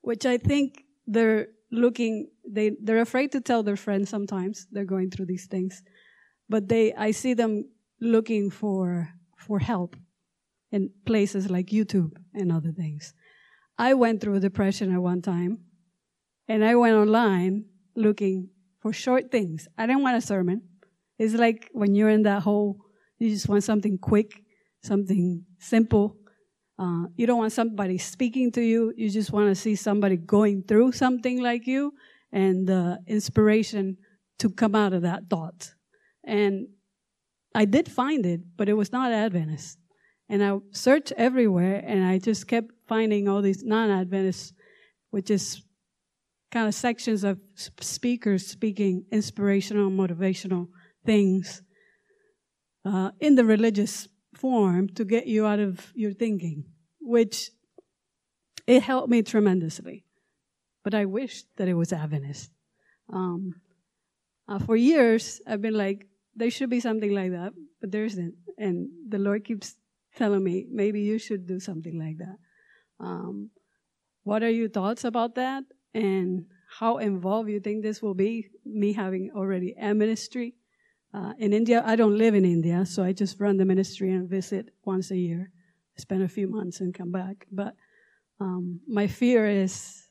[0.00, 5.10] which I think they're looking, they, they're afraid to tell their friends sometimes they're going
[5.10, 5.82] through these things,
[6.48, 9.96] but they, I see them looking for, for help
[10.72, 13.14] in places like YouTube and other things.
[13.78, 15.58] I went through depression at one time,
[16.48, 17.64] and I went online
[17.96, 19.68] looking for short things.
[19.76, 20.62] I didn't want a sermon.
[21.18, 22.78] It's like when you're in that hole,
[23.18, 24.42] you just want something quick,
[24.82, 26.16] something simple,
[26.80, 28.94] uh, you don't want somebody speaking to you.
[28.96, 31.92] You just want to see somebody going through something like you
[32.32, 33.98] and the inspiration
[34.38, 35.74] to come out of that thought.
[36.24, 36.68] And
[37.54, 39.76] I did find it, but it was not Adventist.
[40.30, 44.52] And I searched everywhere and I just kept finding all these non Adventists,
[45.10, 45.62] which is
[46.52, 47.40] kind of sections of
[47.80, 50.68] speakers speaking inspirational, motivational
[51.04, 51.62] things
[52.84, 56.64] uh, in the religious form to get you out of your thinking,
[57.00, 57.50] which
[58.68, 60.04] it helped me tremendously.
[60.84, 62.52] But I wish that it was Adventist.
[63.12, 63.56] Um,
[64.48, 68.34] uh, for years, I've been like, there should be something like that, but there isn't.
[68.56, 69.74] And the Lord keeps
[70.16, 72.36] telling me, maybe you should do something like that.
[72.98, 73.50] Um,
[74.24, 75.64] what are your thoughts about that?
[75.94, 76.46] And
[76.78, 80.54] how involved you think this will be, me having already a ministry
[81.12, 84.28] uh, in India, I don't live in India, so I just run the ministry and
[84.28, 85.50] visit once a year.
[85.96, 87.46] Spend a few months and come back.
[87.50, 87.74] But
[88.38, 90.04] um, my fear is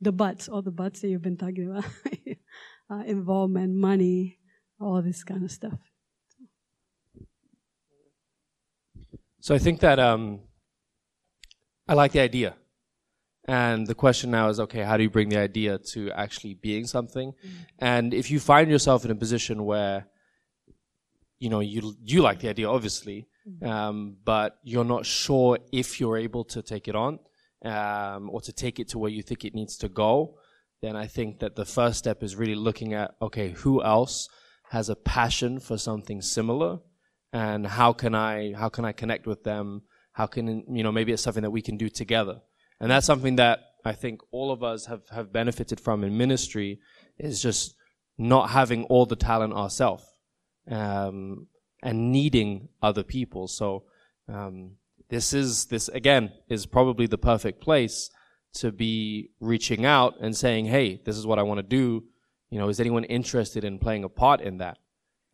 [0.00, 1.84] the buts, all the buts that you've been talking about
[2.90, 4.38] uh, involvement, money,
[4.80, 5.78] all this kind of stuff.
[9.40, 10.40] So I think that um,
[11.88, 12.54] I like the idea.
[13.48, 16.86] And the question now is, okay, how do you bring the idea to actually being
[16.86, 17.32] something?
[17.32, 17.56] Mm-hmm.
[17.78, 20.06] And if you find yourself in a position where,
[21.38, 23.66] you know, you you like the idea, obviously, mm-hmm.
[23.66, 27.18] um, but you're not sure if you're able to take it on,
[27.64, 30.38] um, or to take it to where you think it needs to go,
[30.82, 34.28] then I think that the first step is really looking at okay, who else
[34.68, 36.78] has a passion for something similar,
[37.32, 39.82] and how can I how can I connect with them?
[40.12, 42.40] How can you know maybe it's something that we can do together,
[42.80, 46.80] and that's something that I think all of us have have benefited from in ministry
[47.18, 47.74] is just
[48.18, 50.04] not having all the talent ourselves
[50.70, 51.46] um,
[51.82, 53.48] and needing other people.
[53.48, 53.84] So
[54.28, 54.72] um,
[55.08, 58.10] this is this again is probably the perfect place
[58.54, 62.04] to be reaching out and saying, "Hey, this is what I want to do.
[62.50, 64.78] You know, is anyone interested in playing a part in that?"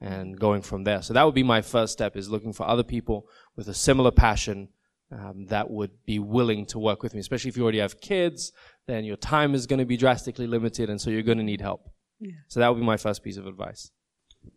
[0.01, 1.01] And going from there.
[1.01, 3.27] So that would be my first step: is looking for other people
[3.57, 4.69] with a similar passion
[5.11, 7.21] um, that would be willing to work with me.
[7.21, 8.53] Especially if you already have kids,
[8.87, 11.61] then your time is going to be drastically limited, and so you're going to need
[11.61, 11.89] help.
[12.21, 12.33] Yeah.
[12.49, 13.91] So that would be my first piece of advice.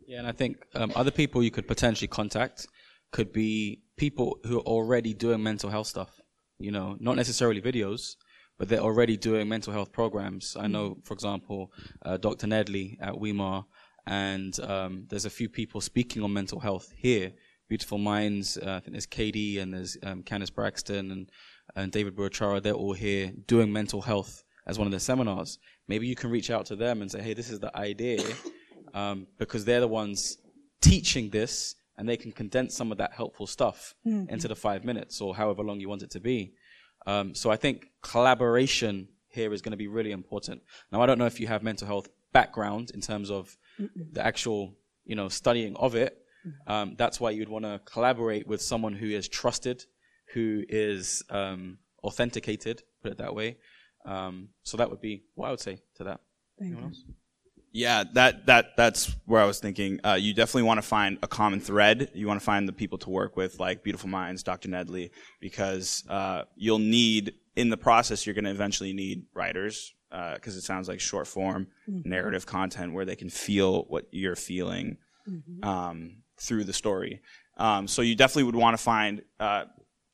[0.06, 2.68] Yeah, and I think um, other people you could potentially contact
[3.12, 6.20] could be people who are already doing mental health stuff.
[6.58, 8.16] You know, not necessarily videos,
[8.58, 10.58] but they're already doing mental health programs.
[10.60, 11.72] I know, for example,
[12.06, 12.48] uh, Dr.
[12.48, 13.66] Nedley at Weimar,
[14.08, 17.32] and um, there's a few people speaking on mental health here.
[17.68, 21.30] Beautiful Minds, uh, I think there's Katie and there's um, Candice Braxton and,
[21.76, 22.62] and David Burchara.
[22.62, 25.60] They're all here doing mental health as one of their seminars.
[25.88, 28.24] Maybe you can reach out to them and say, hey, this is the idea,
[28.94, 30.38] um, because they're the ones
[30.82, 34.30] teaching this and they can condense some of that helpful stuff Mhm.
[34.30, 36.54] into the five minutes or however long you want it to be.
[37.06, 40.62] Um, so I think collaboration here is going to be really important.
[40.92, 43.58] Now, I don't know if you have mental health background in terms of
[44.12, 44.76] the actual,
[45.06, 46.18] you know, studying of it.
[46.68, 49.86] Um, that's why you'd want to collaborate with someone who is trusted,
[50.34, 53.58] who is um, authenticated, put it that way.
[54.06, 56.22] Um, so that would be what I would say to that.
[56.62, 57.04] Anyone else?
[57.72, 60.00] Yeah, that that that's where I was thinking.
[60.04, 62.10] Uh, you definitely want to find a common thread.
[62.16, 64.70] You want to find the people to work with, like Beautiful Minds, Dr.
[64.70, 68.26] Nedley, because uh, you'll need in the process.
[68.26, 72.06] You're going to eventually need writers because it sounds like short form Mhm.
[72.06, 74.98] narrative content where they can feel what you're feeling
[75.28, 75.64] Mhm.
[75.66, 77.22] um, through the story.
[77.58, 79.66] Um, so you definitely would want to find uh,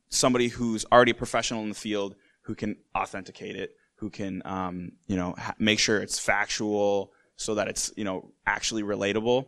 [0.10, 4.92] somebody who's already a professional in the field who can authenticate it, who can um,
[5.08, 9.48] you know ha- make sure it's factual so that it's you know actually relatable,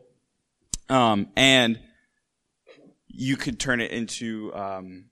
[0.89, 1.79] um, and
[3.07, 5.05] you could turn it into um,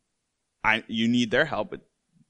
[0.63, 1.81] I, you need their help, but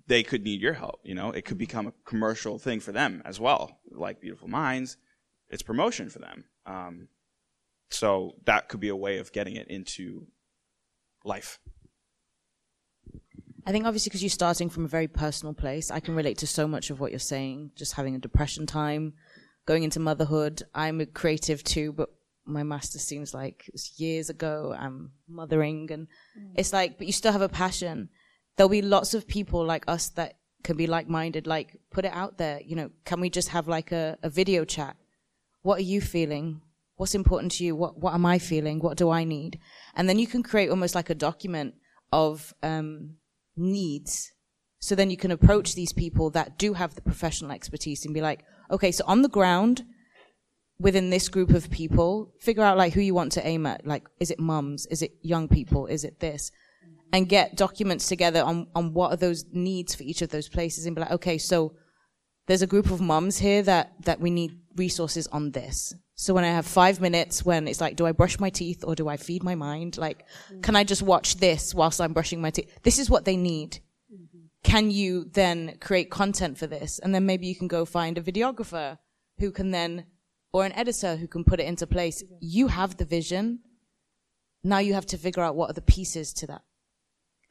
[0.07, 0.99] they could need your help.
[1.03, 4.97] You know, it could become a commercial thing for them as well, like Beautiful Minds.
[5.49, 6.45] It's promotion for them.
[6.65, 7.07] Um,
[7.89, 10.27] so that could be a way of getting it into
[11.23, 11.59] life.
[13.67, 16.47] I think obviously because you're starting from a very personal place, I can relate to
[16.47, 17.71] so much of what you're saying.
[17.75, 19.13] Just having a depression time,
[19.65, 20.61] going into motherhood.
[20.73, 22.09] I'm a creative too, but
[22.45, 24.75] my master seems like it was years ago.
[24.77, 26.07] I'm mothering, and
[26.55, 28.09] it's like, but you still have a passion.
[28.55, 31.45] There'll be lots of people like us that can be like-minded.
[31.47, 32.61] Like, put it out there.
[32.65, 34.95] You know, can we just have like a, a video chat?
[35.61, 36.61] What are you feeling?
[36.95, 37.75] What's important to you?
[37.75, 38.79] What What am I feeling?
[38.79, 39.59] What do I need?
[39.95, 41.75] And then you can create almost like a document
[42.11, 43.17] of um,
[43.57, 44.31] needs.
[44.79, 48.21] So then you can approach these people that do have the professional expertise and be
[48.21, 49.83] like, okay, so on the ground,
[50.79, 53.85] within this group of people, figure out like who you want to aim at.
[53.85, 54.85] Like, is it mums?
[54.87, 55.87] Is it young people?
[55.87, 56.51] Is it this?
[57.13, 60.85] And get documents together on, on what are those needs for each of those places
[60.85, 61.73] and be like, okay, so
[62.47, 65.93] there's a group of mums here that, that we need resources on this.
[66.15, 68.95] So when I have five minutes when it's like, do I brush my teeth or
[68.95, 69.97] do I feed my mind?
[69.97, 70.61] Like, mm-hmm.
[70.61, 72.71] can I just watch this whilst I'm brushing my teeth?
[72.83, 73.79] This is what they need.
[74.13, 74.39] Mm-hmm.
[74.63, 76.99] Can you then create content for this?
[76.99, 78.97] And then maybe you can go find a videographer
[79.39, 80.05] who can then,
[80.53, 82.23] or an editor who can put it into place.
[82.23, 82.35] Mm-hmm.
[82.39, 83.59] You have the vision.
[84.63, 86.61] Now you have to figure out what are the pieces to that.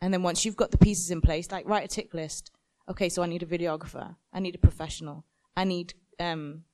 [0.04, 2.50] And then once you've got the pieces in place, like write a tick list.
[2.90, 4.14] Okay, so I need a videographer.
[4.34, 5.24] I need a professional.
[5.56, 6.64] I need um,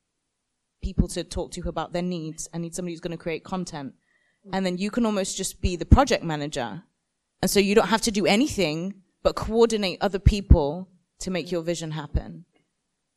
[0.83, 2.49] people to talk to about their needs.
[2.53, 3.95] I need somebody who's going to create content.
[4.53, 6.83] And then you can almost just be the project manager.
[7.41, 10.89] And so you don't have to do anything but coordinate other people
[11.21, 12.47] to make your vision happen.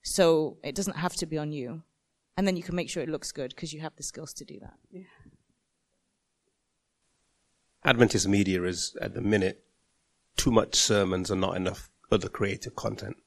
[0.04, 1.82] So it doesn't have to be on you.
[2.38, 4.46] And then you can make sure it looks good because you have the skills to
[4.46, 4.76] do that.
[4.92, 5.02] Yeah.
[7.84, 9.64] Adventist media is at the minute
[10.36, 13.18] too much sermons and not enough other creative content,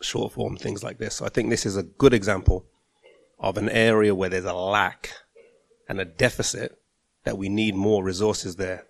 [0.00, 1.16] short form things like this.
[1.16, 2.66] So I think this is a good example
[3.38, 5.10] of an area where there's a lack
[5.88, 6.78] and a deficit
[7.24, 8.86] that we need more resources there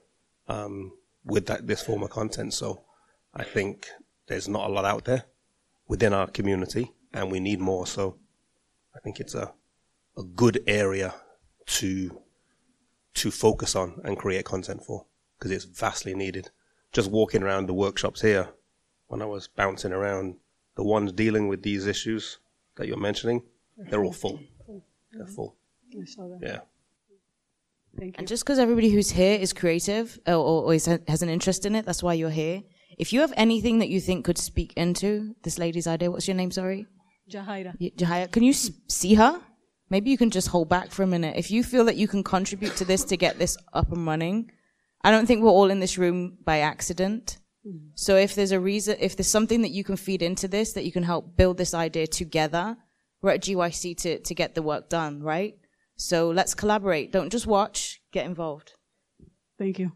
[0.48, 0.92] um,
[1.24, 2.54] with that this form of content.
[2.54, 2.84] So
[3.34, 3.88] I think
[4.26, 5.24] there's not a lot out there
[5.88, 7.86] within our community, and we need more.
[7.86, 8.16] So
[8.94, 9.52] I think it's a
[10.16, 11.14] a good area
[11.66, 12.20] to
[13.14, 15.06] to focus on and create content for
[15.38, 16.50] because it's vastly needed.
[16.94, 18.48] Just walking around the workshops here,
[19.08, 20.36] when I was bouncing around,
[20.76, 22.38] the ones dealing with these issues
[22.76, 23.42] that you're mentioning,
[23.90, 24.40] they're all full.
[25.12, 25.56] They're full.
[26.00, 26.38] I saw that.
[26.42, 26.60] Yeah.
[27.98, 28.18] Thank you.
[28.18, 31.66] And just because everybody who's here is creative or, or, or is, has an interest
[31.66, 32.62] in it, that's why you're here.
[32.98, 36.36] If you have anything that you think could speak into this lady's idea, what's your
[36.36, 36.50] name?
[36.50, 36.86] Sorry,
[37.30, 37.74] Jahaira.
[37.80, 38.30] Y- Jahaya.
[38.30, 39.40] Can you s- see her?
[39.90, 41.36] Maybe you can just hold back for a minute.
[41.36, 44.50] If you feel that you can contribute to this to get this up and running,
[45.04, 47.38] I don't think we're all in this room by accident.
[47.94, 50.84] So if there's a reason, if there's something that you can feed into this, that
[50.84, 52.76] you can help build this idea together,
[53.22, 55.56] we're at GYC to, to get the work done, right?
[55.96, 57.12] So let's collaborate.
[57.12, 58.72] Don't just watch, get involved.
[59.58, 59.92] Thank you.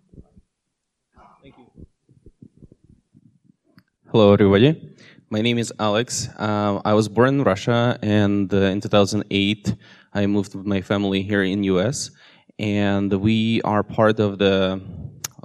[4.11, 4.95] Hello, everybody.
[5.29, 6.29] My name is Alex.
[6.39, 9.75] Um, I was born in Russia, and uh, in 2008,
[10.15, 12.11] I moved with my family here in U.S.
[12.59, 14.81] And we are part of the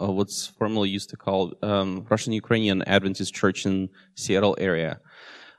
[0.01, 4.99] uh, what's formerly used to call um, Russian Ukrainian Adventist Church in Seattle area.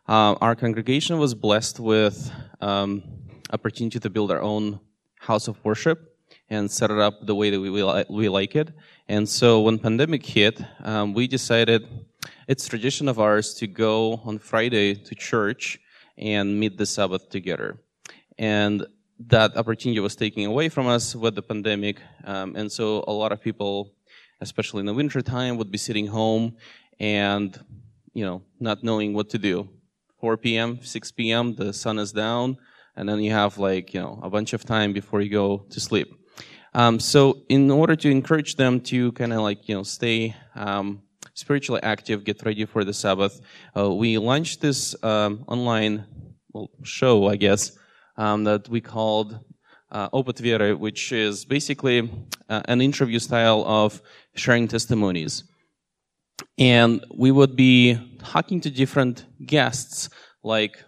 [0.09, 3.05] Uh, our congregation was blessed with um,
[3.53, 4.81] opportunity to build our own
[5.21, 6.19] house of worship
[6.51, 8.73] and set it up the way that we, we, li- we like it.
[9.09, 11.87] And so when pandemic hit, um, we decided
[12.49, 15.79] it's tradition of ours to go on Friday to church
[16.19, 17.79] and meet the Sabbath together.
[18.39, 18.87] And
[19.21, 22.01] that opportunity was taken away from us with the pandemic.
[22.25, 23.93] Um, and so a lot of people,
[24.41, 26.57] especially in the winter time, would be sitting home
[26.99, 27.59] and,
[28.13, 29.69] you know, not knowing what to do.
[30.21, 32.57] 4 p.m., 6 p.m., the sun is down,
[32.97, 35.81] and then you have like, you know, a bunch of time before you go to
[35.81, 36.09] sleep.
[36.73, 41.03] Um, so in order to encourage them to kind of like, you know, stay, um,
[41.35, 43.41] spiritually active, get ready for the Sabbath,
[43.77, 46.05] uh, we launched this, um, online
[46.53, 47.73] well, show, I guess,
[48.17, 49.41] um, that we called
[49.91, 52.11] uh, Vere, which is basically
[52.49, 54.03] uh, an interview style of
[54.35, 55.45] sharing testimonies.
[56.59, 60.09] And we would be talking to different guests,
[60.43, 60.83] like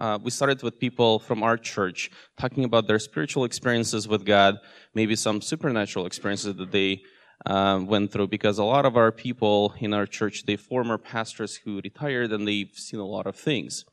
[0.00, 4.58] uh, we started with people from our church talking about their spiritual experiences with God,
[4.94, 7.02] maybe some supernatural experiences that they
[7.46, 8.26] um, went through.
[8.26, 12.48] Because a lot of our people in our church, they former pastors who retired and
[12.48, 13.84] they've seen a lot of things.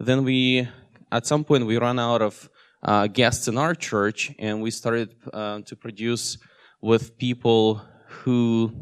[0.00, 0.68] Then we,
[1.12, 2.48] at some point, we ran out of
[2.82, 6.38] uh, guests in our church, and we started uh, to produce
[6.80, 8.72] with people who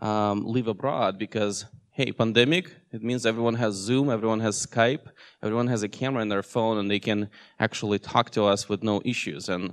[0.00, 5.06] um, live abroad because hey pandemic it means everyone has zoom everyone has skype
[5.42, 7.28] everyone has a camera in their phone and they can
[7.58, 9.48] actually talk to us with no issues.
[9.48, 9.72] And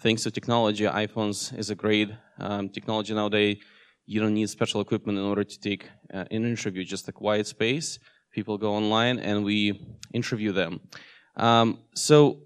[0.00, 3.56] thanks to technology iphones is a great um, technology nowadays.
[4.04, 7.46] You don't need special equipment in order to take uh, an interview just a quiet
[7.46, 7.98] space.
[8.32, 9.80] People go online and we
[10.12, 10.80] interview them
[11.36, 12.38] um, so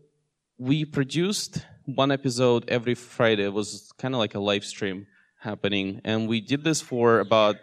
[0.58, 3.44] we produced one episode every friday.
[3.44, 5.06] It was kind of like a live stream
[5.40, 6.00] happening.
[6.04, 7.56] And we did this for about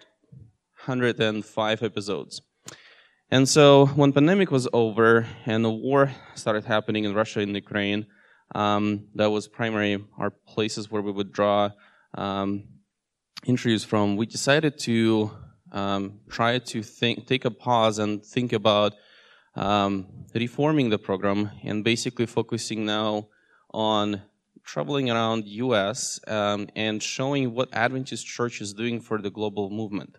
[0.86, 2.42] 105 episodes.
[3.30, 8.06] And so when pandemic was over and the war started happening in russia and ukraine
[8.54, 11.72] um, that was primary our places where we would draw
[12.14, 12.66] um,
[13.46, 15.32] interviews from we decided to
[15.72, 18.94] um, try to think, take a pause and think about
[19.56, 23.28] um, reforming the program and basically focusing now
[23.74, 24.22] on
[24.64, 26.20] traveling around U.S.
[26.28, 30.18] Um, and showing what Adventist Church is doing for the global movement.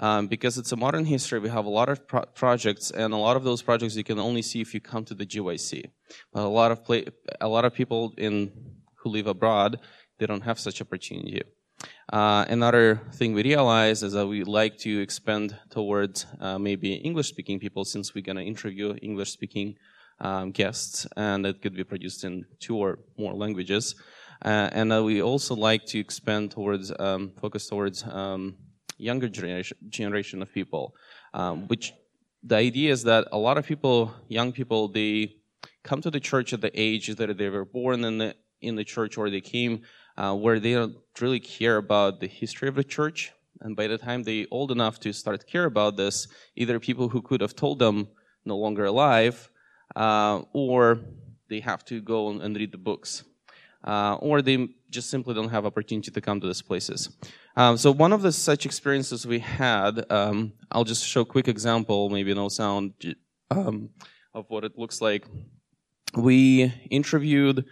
[0.00, 3.16] Um, because it's a modern history, we have a lot of pro- projects, and a
[3.16, 5.84] lot of those projects you can only see if you come to the GYC.
[6.32, 7.06] But a lot of play,
[7.40, 8.52] a lot of people in
[8.96, 9.78] who live abroad,
[10.18, 11.42] they don't have such opportunity.
[12.12, 17.58] Uh, another thing we realized is that we like to expand towards uh, maybe English-speaking
[17.58, 19.74] people, since we're going to interview English-speaking
[20.20, 23.94] um, guests, and it could be produced in two or more languages.
[24.44, 28.54] Uh, and uh, we also like to expand towards, um, focus towards um,
[28.98, 30.94] younger generation, generation of people,
[31.32, 31.92] um, which
[32.42, 35.36] the idea is that a lot of people, young people, they
[35.82, 38.84] come to the church at the age that they were born in the, in the
[38.84, 39.82] church or they came
[40.16, 43.32] uh, where they don't really care about the history of the church.
[43.60, 47.22] And by the time they old enough to start care about this, either people who
[47.22, 48.08] could have told them
[48.44, 49.50] no longer alive,
[49.96, 51.00] uh, or
[51.48, 53.24] they have to go and read the books,
[53.84, 57.16] uh, or they just simply don't have opportunity to come to these places.
[57.56, 61.48] Um, so one of the such experiences we had, um, I'll just show a quick
[61.48, 62.92] example, maybe no sound,
[63.50, 63.90] um,
[64.32, 65.26] of what it looks like.
[66.16, 67.64] We interviewed.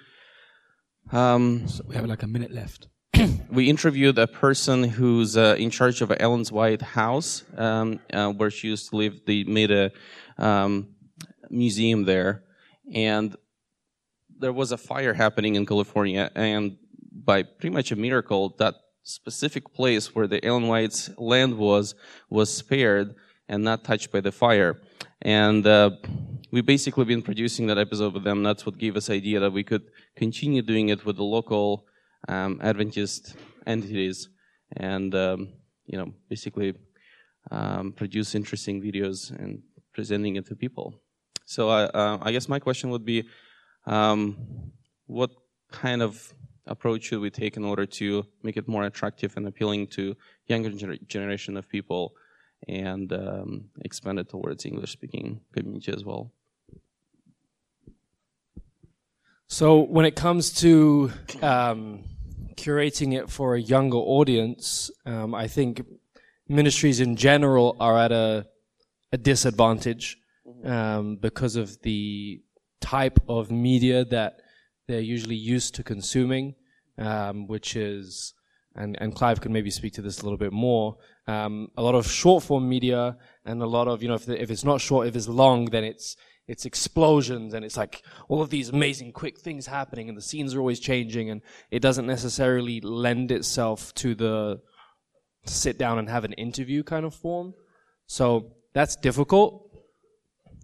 [1.10, 2.88] Um, so we have like a minute left.
[3.50, 8.50] we interviewed a person who's uh, in charge of Ellen's White house, um, uh, where
[8.50, 9.20] she used to live.
[9.26, 9.90] They made a
[10.38, 10.88] um,
[11.50, 12.44] museum there,
[12.94, 13.36] and
[14.38, 16.76] there was a fire happening in California, and
[17.12, 21.94] by pretty much a miracle, that specific place where the Ellen White's land was
[22.30, 23.14] was spared,
[23.48, 24.80] and not touched by the fire.
[25.20, 25.90] And uh,
[26.52, 28.42] we basically been producing that episode with them.
[28.42, 29.84] That's what gave us idea that we could
[30.14, 31.86] continue doing it with the local
[32.28, 33.34] um, Adventist
[33.66, 34.28] entities,
[34.76, 35.54] and um,
[35.86, 36.74] you know, basically
[37.50, 39.62] um, produce interesting videos and
[39.94, 41.00] presenting it to people.
[41.46, 43.24] So uh, uh, I guess my question would be,
[43.86, 44.36] um,
[45.06, 45.30] what
[45.70, 46.34] kind of
[46.66, 50.14] approach should we take in order to make it more attractive and appealing to
[50.46, 52.12] younger gener- generation of people
[52.68, 56.30] and um, expand it towards English speaking community as well?
[59.52, 62.04] So when it comes to um,
[62.54, 65.84] curating it for a younger audience, um, I think
[66.48, 68.46] ministries in general are at a,
[69.12, 70.16] a disadvantage
[70.64, 72.40] um, because of the
[72.80, 74.40] type of media that
[74.88, 76.54] they're usually used to consuming,
[76.96, 78.32] um, which is,
[78.74, 80.96] and, and Clive can maybe speak to this a little bit more,
[81.26, 84.40] um, a lot of short form media and a lot of, you know, if, the,
[84.40, 86.16] if it's not short, if it's long, then it's,
[86.48, 90.54] it's explosions and it's like all of these amazing quick things happening and the scenes
[90.54, 91.40] are always changing and
[91.70, 94.60] it doesn't necessarily lend itself to the
[95.44, 97.54] sit down and have an interview kind of form.
[98.06, 99.70] So that's difficult.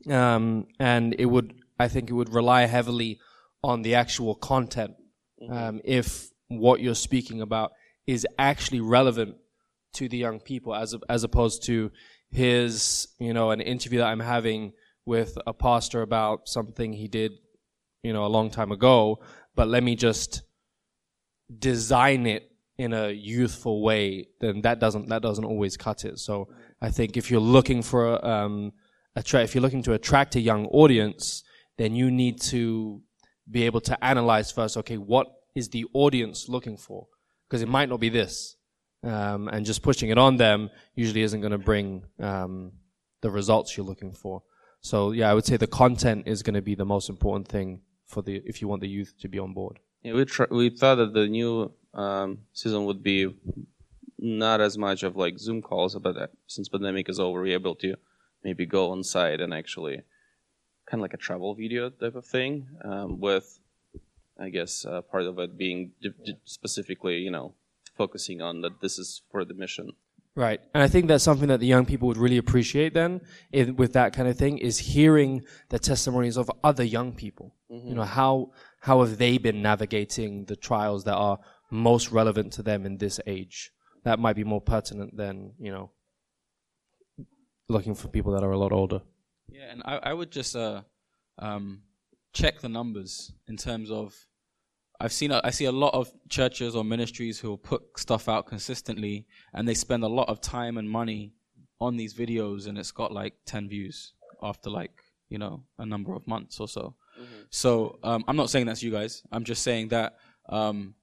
[0.09, 3.19] Um, and it would, I think it would rely heavily
[3.63, 4.95] on the actual content.
[5.51, 7.73] Um, if what you're speaking about
[8.07, 9.37] is actually relevant
[9.95, 11.91] to the young people as, as opposed to
[12.31, 14.73] his, you know, an interview that I'm having
[15.09, 17.33] with a pastor about something he did,
[18.03, 19.19] you know, a long time ago,
[19.57, 20.43] but let me just
[21.59, 22.43] design it
[22.77, 26.19] in a youthful way, then that doesn't that doesn't always cut it.
[26.19, 26.49] So
[26.81, 28.03] I think if you're looking for
[28.35, 28.73] um,
[29.17, 31.43] if you're looking to attract a young audience,
[31.79, 33.03] then you need to
[33.51, 34.77] be able to analyze first.
[34.77, 37.09] Okay, what is the audience looking for?
[37.49, 38.57] Because it might not be this,
[39.03, 42.73] um, and just pushing it on them usually isn't going to bring um,
[43.23, 44.43] the results you're looking for.
[44.89, 47.83] So yeah, I would say the content is going to be the most important thing
[48.07, 49.81] for the if you want the youth to be on board.
[50.03, 53.19] Yeah, we tr- we thought that the new um, season would be
[54.19, 57.75] not as much of like Zoom calls, but uh, since pandemic is over, we're able
[57.85, 57.97] to
[58.43, 59.97] maybe go on site and actually
[60.87, 63.59] kind of like a travel video type of thing um, with,
[64.41, 67.53] I guess, uh, part of it being d- d- specifically, you know,
[67.95, 69.91] focusing on that this is for the mission.
[70.39, 70.61] Right.
[70.73, 73.95] And I think that's something that the young people would really appreciate then in, with
[73.95, 77.57] that kind of thing is hearing the testimonies of other young people.
[77.69, 81.41] You know, how, how have they been navigating the trials that are
[81.73, 83.73] most relevant to them in this age?
[84.05, 85.91] That might be more pertinent than, you know,
[87.69, 89.03] looking for people that are a lot older.
[89.49, 90.83] Yeah, and I, I would just uh,
[91.41, 91.83] um,
[92.33, 94.15] check the numbers in terms of.
[95.01, 98.47] I've seen I see a lot of churches or ministries who will put stuff out
[98.47, 101.35] consistently, and they spend a lot of time and money
[101.81, 104.91] on these videos, and it's got like ten views after like
[105.29, 106.95] you know a number of months or so.
[107.51, 109.23] So um, I'm not saying that's you guys.
[109.33, 110.17] I'm just saying that
[110.49, 110.95] um,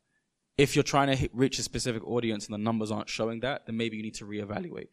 [0.58, 3.66] if you're trying to hit, reach a specific audience and the numbers aren't showing that,
[3.66, 4.88] then maybe you need to reevaluate.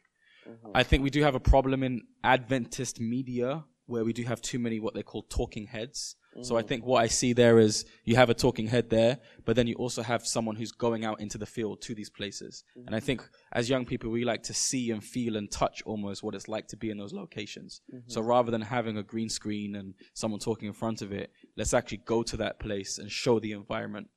[0.74, 4.58] I think we do have a problem in Adventist media where we do have too
[4.58, 6.16] many what they call talking heads.
[6.42, 6.68] So I Mhm.
[6.68, 9.74] think what I see there is you have a talking head there, but then you
[9.74, 12.64] also have someone who's going out into the field to these places.
[12.86, 13.18] And I think
[13.52, 16.68] as young people, we like to see and feel and touch almost what it's like
[16.68, 17.82] to be in those locations.
[18.06, 21.74] So rather than having a green screen and someone talking in front of it, let's
[21.74, 24.08] actually go to that place and show the environment.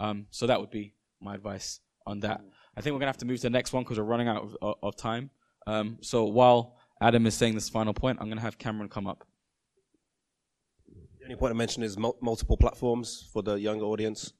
[0.00, 2.40] Um, so that would be my advice on that.
[2.76, 4.42] I think we're gonna have to move to the next one because we're running out
[4.42, 5.30] of, of, of time.
[5.68, 9.26] Um, so while Adam is saying this final point, I'm gonna have Cameron come up.
[11.18, 14.32] The only point I mentioned is mul- multiple platforms for the younger audience.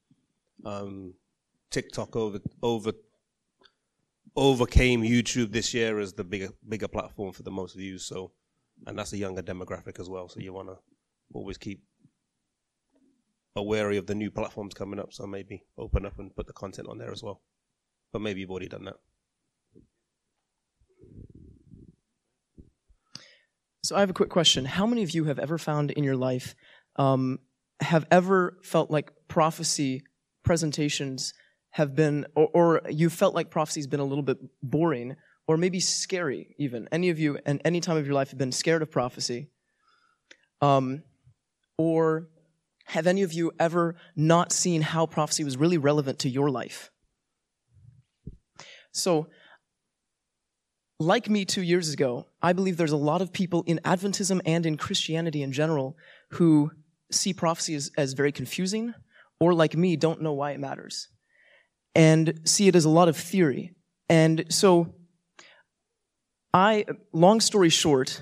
[0.64, 1.14] Um,
[1.70, 2.92] TikTok over over
[4.36, 8.04] overcame YouTube this year as the bigger bigger platform for the most views.
[8.04, 8.32] So,
[8.86, 10.28] and that's a younger demographic as well.
[10.28, 10.78] So you want to
[11.32, 11.82] always keep
[13.56, 15.12] aware of the new platforms coming up.
[15.12, 17.40] So maybe open up and put the content on there as well.
[18.12, 18.96] But maybe you've already done that.
[23.91, 24.66] So I have a quick question.
[24.66, 26.55] How many of you have ever found in your life,
[26.95, 27.41] um,
[27.80, 30.05] have ever felt like prophecy
[30.45, 31.34] presentations
[31.70, 35.16] have been, or, or you felt like prophecy's been a little bit boring,
[35.49, 36.88] or maybe scary even?
[36.93, 39.51] Any of you, and any time of your life, have been scared of prophecy?
[40.61, 41.03] Um,
[41.76, 42.28] or
[42.84, 46.93] have any of you ever not seen how prophecy was really relevant to your life?
[48.93, 49.26] So,
[51.01, 54.66] like me two years ago, I believe there's a lot of people in Adventism and
[54.66, 55.96] in Christianity in general
[56.32, 56.70] who
[57.11, 58.92] see prophecy as, as very confusing,
[59.40, 61.09] or like me, don't know why it matters,
[61.94, 63.72] and see it as a lot of theory.
[64.11, 64.94] And so,
[66.53, 68.20] I, long story short,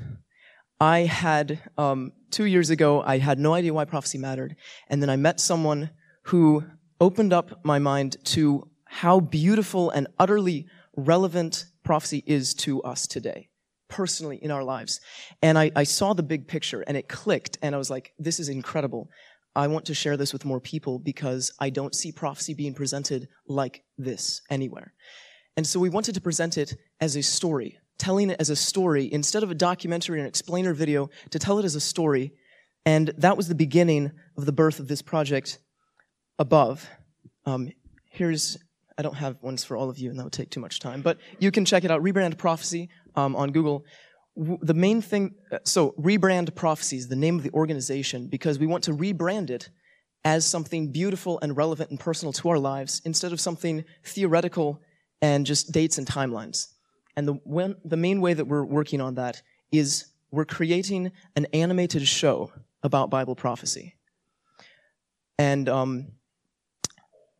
[0.80, 4.54] I had, um, two years ago, I had no idea why prophecy mattered.
[4.86, 5.90] And then I met someone
[6.24, 6.62] who
[7.00, 13.48] opened up my mind to how beautiful and utterly relevant prophecy is to us today,
[13.88, 15.00] personally in our lives.
[15.40, 18.38] And I, I saw the big picture and it clicked and I was like, this
[18.38, 19.08] is incredible.
[19.56, 23.28] I want to share this with more people because I don't see prophecy being presented
[23.46, 24.92] like this anywhere.
[25.56, 29.10] And so we wanted to present it as a story, telling it as a story
[29.10, 32.34] instead of a documentary or an explainer video, to tell it as a story.
[32.84, 35.58] And that was the beginning of the birth of this project
[36.38, 36.86] above.
[37.46, 37.70] Um,
[38.10, 38.58] here's,
[38.98, 41.02] I don't have ones for all of you, and that would take too much time,
[41.02, 42.02] but you can check it out.
[42.02, 43.84] Rebrand Prophecy um, on Google.
[44.36, 48.58] W- The main thing, uh, so Rebrand Prophecy is the name of the organization because
[48.58, 49.70] we want to rebrand it
[50.24, 54.80] as something beautiful and relevant and personal to our lives instead of something theoretical
[55.22, 56.66] and just dates and timelines.
[57.16, 61.46] And the, when, the main way that we're working on that is we're creating an
[61.52, 63.94] animated show about Bible prophecy.
[65.38, 66.08] And um,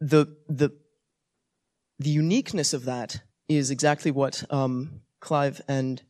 [0.01, 0.71] the, the,
[1.99, 6.03] the uniqueness of that is exactly what um, Clive and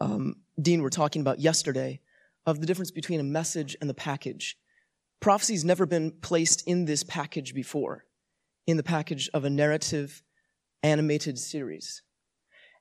[0.00, 2.00] um, Dean were talking about yesterday
[2.46, 4.58] of the difference between a message and the package.
[5.20, 8.04] Prophecy's never been placed in this package before,
[8.66, 10.22] in the package of a narrative
[10.82, 12.02] animated series.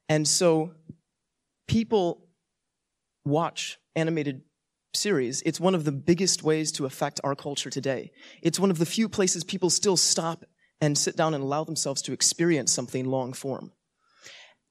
[0.10, 0.74] And so
[1.68, 2.28] people
[3.24, 4.42] watch animated
[4.94, 5.42] series.
[5.46, 8.12] It's one of the biggest ways to affect our culture today.
[8.42, 10.44] It's one of the few places people still stop
[10.82, 13.72] and sit down and allow themselves to experience something long form.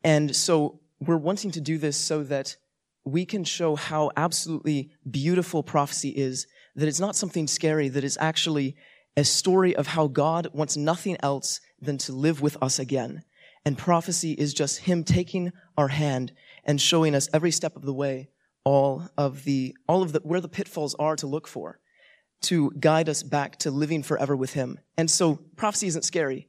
[0.05, 2.57] And so we're wanting to do this so that
[3.05, 6.47] we can show how absolutely beautiful prophecy is,
[6.77, 8.77] that it's not something scary, that it's actually
[9.17, 13.23] a story of how God wants nothing else than to live with us again.
[13.65, 16.33] And prophecy is just Him taking our hand
[16.65, 18.29] and showing us every step of the way
[18.65, 21.81] all of the, all of the, where the pitfalls are to look for
[22.43, 24.79] to guide us back to living forever with Him.
[24.97, 26.49] And so prophecy isn't scary.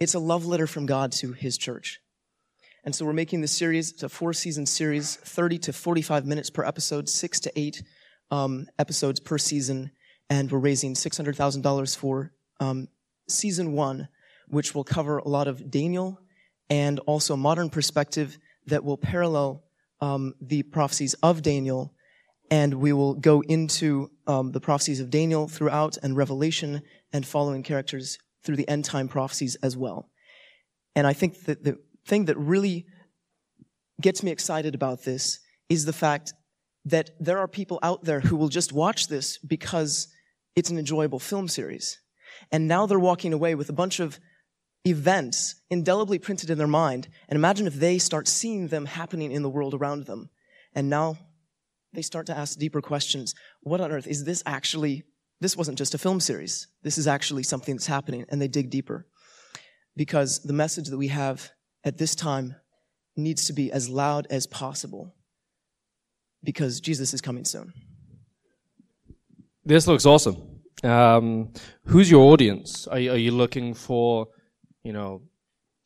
[0.00, 2.00] It's a love letter from God to His church.
[2.84, 6.50] And so we're making this series, it's a four season series, 30 to 45 minutes
[6.50, 7.82] per episode, six to eight
[8.30, 9.90] um, episodes per season.
[10.30, 12.88] And we're raising $600,000 for um,
[13.28, 14.08] season one,
[14.46, 16.20] which will cover a lot of Daniel
[16.70, 19.64] and also modern perspective that will parallel
[20.00, 21.94] um, the prophecies of Daniel.
[22.50, 26.82] And we will go into um, the prophecies of Daniel throughout and Revelation
[27.12, 30.08] and following characters through the end time prophecies as well.
[30.94, 32.86] And I think that the thing that really
[34.00, 36.32] gets me excited about this is the fact
[36.84, 40.08] that there are people out there who will just watch this because
[40.56, 41.98] it's an enjoyable film series.
[42.50, 44.18] And now they're walking away with a bunch of
[44.86, 47.08] events indelibly printed in their mind.
[47.28, 50.30] And imagine if they start seeing them happening in the world around them.
[50.74, 51.18] And now
[51.92, 53.34] they start to ask deeper questions.
[53.60, 55.04] What on earth is this actually?
[55.40, 56.66] This wasn't just a film series.
[56.82, 58.24] This is actually something that's happening.
[58.28, 59.06] And they dig deeper.
[59.96, 61.50] Because the message that we have
[61.84, 62.56] at this time
[63.16, 65.14] needs to be as loud as possible.
[66.42, 67.72] Because Jesus is coming soon.
[69.64, 70.60] This looks awesome.
[70.84, 71.52] Um,
[71.84, 72.86] who's your audience?
[72.86, 74.28] Are you, are you looking for,
[74.82, 75.22] you know,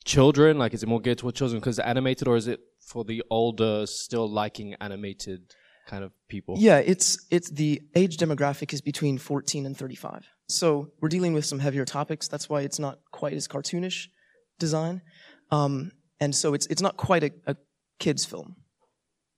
[0.04, 0.58] children?
[0.58, 3.22] Like, is it more geared toward children because it's animated, or is it for the
[3.30, 5.54] older, still liking animated
[5.92, 6.54] kind of people?
[6.58, 10.26] Yeah, it's it's the age demographic is between 14 and 35.
[10.48, 12.28] So we're dealing with some heavier topics.
[12.28, 14.08] That's why it's not quite as cartoonish
[14.58, 15.02] design,
[15.50, 17.56] um, and so it's it's not quite a, a
[17.98, 18.56] kids film.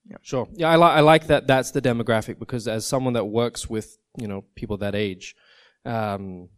[0.07, 0.18] Yeah.
[0.22, 0.46] Sure.
[0.52, 1.46] Yeah, I, li- I like that.
[1.46, 5.34] That's the demographic because as someone that works with you know people that age,
[5.84, 6.50] um,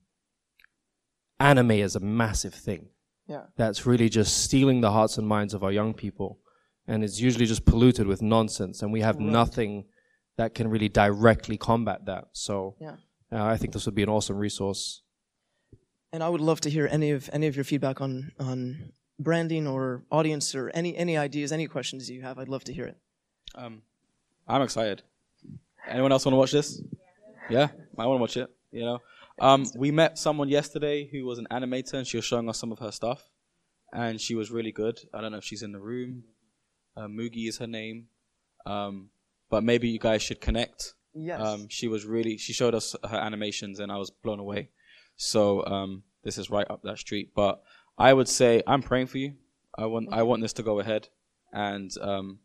[1.40, 2.88] anime is a massive thing.
[3.28, 3.44] Yeah.
[3.56, 6.38] That's really just stealing the hearts and minds of our young people,
[6.88, 9.26] and it's usually just polluted with nonsense, and we have Right.
[9.26, 9.86] nothing
[10.36, 12.28] that can really directly combat that.
[12.32, 12.96] So, Yeah.
[13.32, 15.02] uh, I think this would be an awesome resource.
[16.12, 19.66] And I would love to hear any of any of your feedback on on branding
[19.66, 22.38] or audience or any any ideas, any questions you have.
[22.38, 22.96] I'd love to hear it.
[23.54, 23.82] Um,
[24.46, 25.02] I'm excited.
[25.88, 26.80] Anyone else want to watch this?
[27.50, 27.68] Yeah,
[27.98, 28.50] I want to watch it.
[28.72, 28.98] You know,
[29.40, 32.72] um, we met someone yesterday who was an animator, and she was showing us some
[32.72, 33.30] of her stuff,
[33.92, 35.00] and she was really good.
[35.14, 36.24] I don't know if she's in the room.
[36.96, 38.06] Uh, Mugi is her name,
[38.64, 39.10] um,
[39.50, 40.94] but maybe you guys should connect.
[41.14, 41.40] Yes.
[41.40, 42.36] Um, she was really.
[42.38, 44.70] She showed us her animations, and I was blown away.
[45.16, 47.32] So um, this is right up that street.
[47.34, 47.62] But
[47.98, 49.34] I would say I'm praying for you.
[49.78, 51.08] I want I want this to go ahead,
[51.52, 52.38] and um,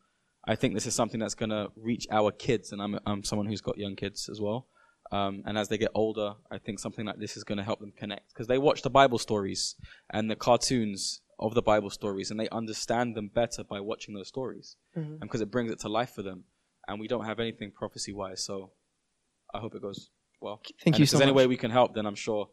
[0.48, 3.48] I think this is something that's going to reach our kids, and I'm I'm someone
[3.48, 4.68] who's got young kids as well.
[5.12, 7.82] Um, and as they get older, I think something like this is going to help
[7.82, 9.76] them connect because they watch the Bible stories
[10.10, 14.28] and the cartoons of the Bible stories and they understand them better by watching those
[14.28, 14.76] stories.
[14.96, 15.04] Mhm.
[15.04, 16.44] And because it brings it to life for them.
[16.88, 18.72] And we don't have anything prophecy wise, so
[19.54, 20.62] I hope it goes well.
[20.64, 22.50] Thank And you if so there's any way we can help, then I'm sure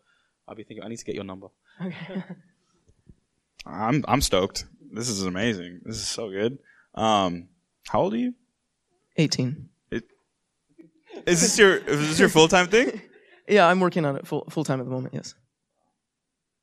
[0.46, 1.48] I'll be thinking I need to get your number.
[1.80, 2.24] Okay.
[3.66, 4.64] I'm I'm stoked.
[4.92, 5.80] This is amazing.
[5.84, 6.58] This is so good.
[6.94, 7.48] Um,
[7.88, 8.34] how old are you?
[9.16, 9.68] 18.
[9.90, 10.04] It,
[11.26, 13.00] is this your is this your full time thing?
[13.50, 15.14] Yeah, I'm working on it full full time at the moment.
[15.14, 15.34] Yes.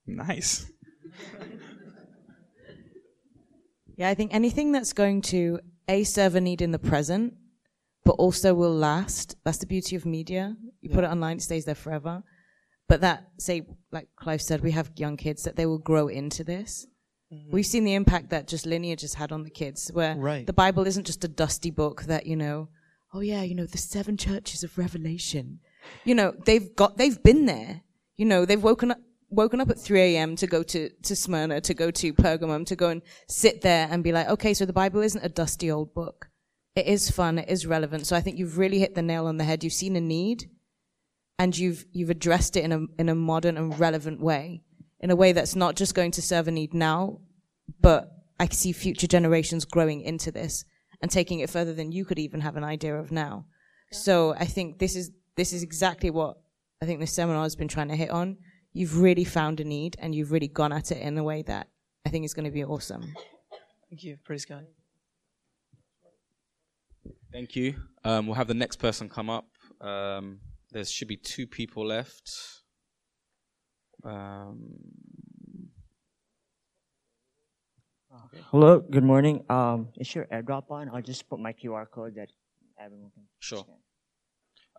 [0.05, 0.71] Nice.
[3.97, 7.33] Yeah, I think anything that's going to a serve a need in the present,
[8.03, 9.35] but also will last.
[9.43, 10.55] That's the beauty of media.
[10.81, 12.23] You put it online, it stays there forever.
[12.87, 16.43] But that, say, like Clive said, we have young kids that they will grow into
[16.43, 16.85] this.
[17.33, 17.51] Mm-hmm.
[17.51, 20.45] We've seen the impact that just lineage has had on the kids, where Right.
[20.45, 22.69] the Bible isn't just a dusty book that you know.
[23.13, 25.59] Oh yeah, you know the seven churches of Revelation.
[26.03, 27.81] You know they've got they've been there.
[28.17, 28.99] You know they've woken up
[29.29, 30.35] woken up at 3 a.m.
[30.37, 34.03] to go to, to Smyrna, to go to Pergamum, to go and sit there and
[34.03, 36.29] be like, okay, so the Bible isn't a dusty old book.
[36.75, 37.39] It is fun.
[37.39, 38.05] It is relevant.
[38.05, 39.63] So I think you've really hit the nail on the head.
[39.63, 40.49] You've seen a need
[41.39, 44.61] and you've, you've addressed it in a, in a modern and relevant way,
[44.99, 47.19] in a way that's not just going to serve a need now,
[47.81, 50.65] but I see future generations growing into this
[51.01, 53.45] and taking it further than you could even have an idea of now.
[53.91, 56.37] So I think this is, this is exactly what
[56.81, 58.37] I think the seminar has been trying to hit on.
[58.75, 61.69] You've really found a need and you've really gone at it in a way that
[62.05, 63.13] I think is going to be awesome.
[63.89, 64.17] Thank you.
[64.25, 64.65] Praise God.
[67.31, 67.75] Thank you.
[68.03, 69.45] Um, we'll have the next person come up.
[69.79, 70.41] Um,
[70.73, 72.29] there should be two people left.
[74.03, 74.75] Um,
[78.51, 79.45] Hello, good morning.
[79.49, 80.89] Um, is your airdrop on?
[80.89, 82.29] I'll just put my QR code that
[82.77, 83.23] everyone can.
[83.39, 83.65] sure.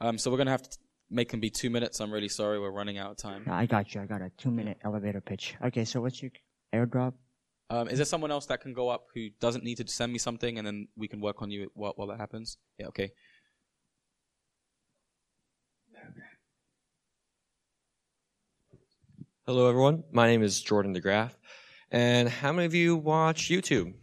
[0.03, 0.79] Um, so we're gonna have to
[1.11, 2.01] make them be two minutes.
[2.01, 2.61] I'm really sorry.
[2.61, 3.45] We're running out of time.
[3.47, 4.01] No, I got you.
[4.01, 5.55] I got a two minute elevator pitch.
[5.65, 6.33] Okay, so what's your
[6.75, 7.15] airdrop?
[7.69, 10.19] Um, is there someone else that can go up who doesn't need to send me
[10.19, 12.59] something, and then we can work on you while, while that happens?
[12.79, 12.87] Yeah.
[12.87, 13.13] Okay.
[19.47, 20.03] Hello, everyone.
[20.11, 21.31] My name is Jordan DeGraff.
[21.93, 23.95] And how many of you watch YouTube?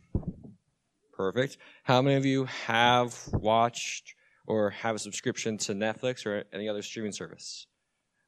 [1.11, 1.57] Perfect.
[1.83, 4.15] How many of you have watched
[4.45, 7.67] or have a subscription to Netflix or any other streaming service?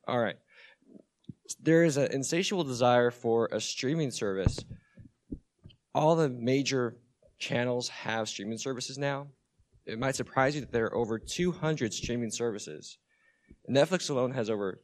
[0.07, 0.37] All right.
[1.61, 4.59] There is an insatiable desire for a streaming service.
[5.93, 6.97] All the major
[7.37, 9.27] channels have streaming services now.
[9.85, 12.97] It might surprise you that there are over 200 streaming services.
[13.69, 14.81] Netflix alone has over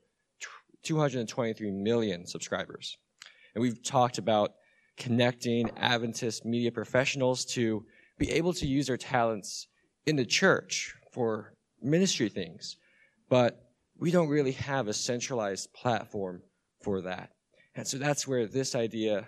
[0.84, 2.98] 223 million subscribers.
[3.56, 4.54] And we've talked about
[4.98, 7.86] connecting Adventist media professionals to
[8.18, 9.68] be able to use their talents
[10.06, 12.78] in the church for ministry things.
[13.30, 16.42] But we don't really have a centralized platform
[16.82, 17.32] for that.
[17.76, 19.28] And so that's where this idea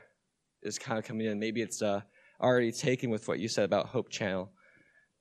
[0.61, 1.39] is kind of coming in.
[1.39, 2.01] Maybe it's uh,
[2.41, 4.51] already taken with what you said about Hope Channel.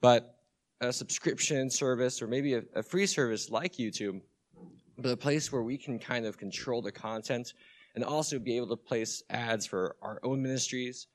[0.00, 0.38] But
[0.80, 4.20] a subscription service or maybe a, a free service like YouTube
[4.98, 7.54] but a place where we can kind of control the content
[7.94, 11.08] and also be able to place ads for our own ministries.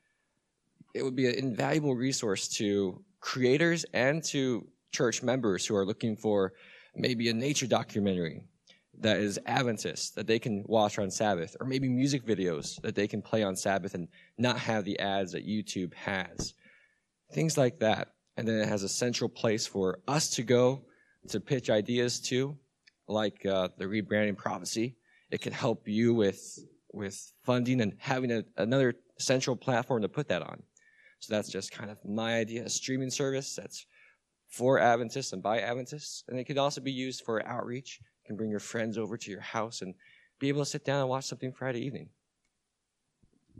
[0.93, 6.15] It would be an invaluable resource to creators and to church members who are looking
[6.15, 6.53] for
[6.95, 8.43] maybe a nature documentary
[8.99, 13.07] that is Adventist that they can watch on Sabbath, or maybe music videos that they
[13.07, 14.07] can play on Sabbath and
[14.37, 16.53] not have the ads that YouTube has.
[17.31, 18.13] Things like that.
[18.37, 20.85] And then it has a central place for us to go
[21.29, 22.57] to pitch ideas to
[23.07, 24.95] like uh, the rebranding prophecy.
[25.31, 26.59] It can help you with
[26.93, 30.63] with funding and having a, another central platform to put that on.
[31.19, 33.85] So that's just kind of my idea: a streaming service that's
[34.47, 37.99] for Adventists and by Adventists, and it could also be used for outreach.
[37.99, 39.93] You can bring your friends over to your house and
[40.39, 42.09] be able to sit down and watch something Friday evening.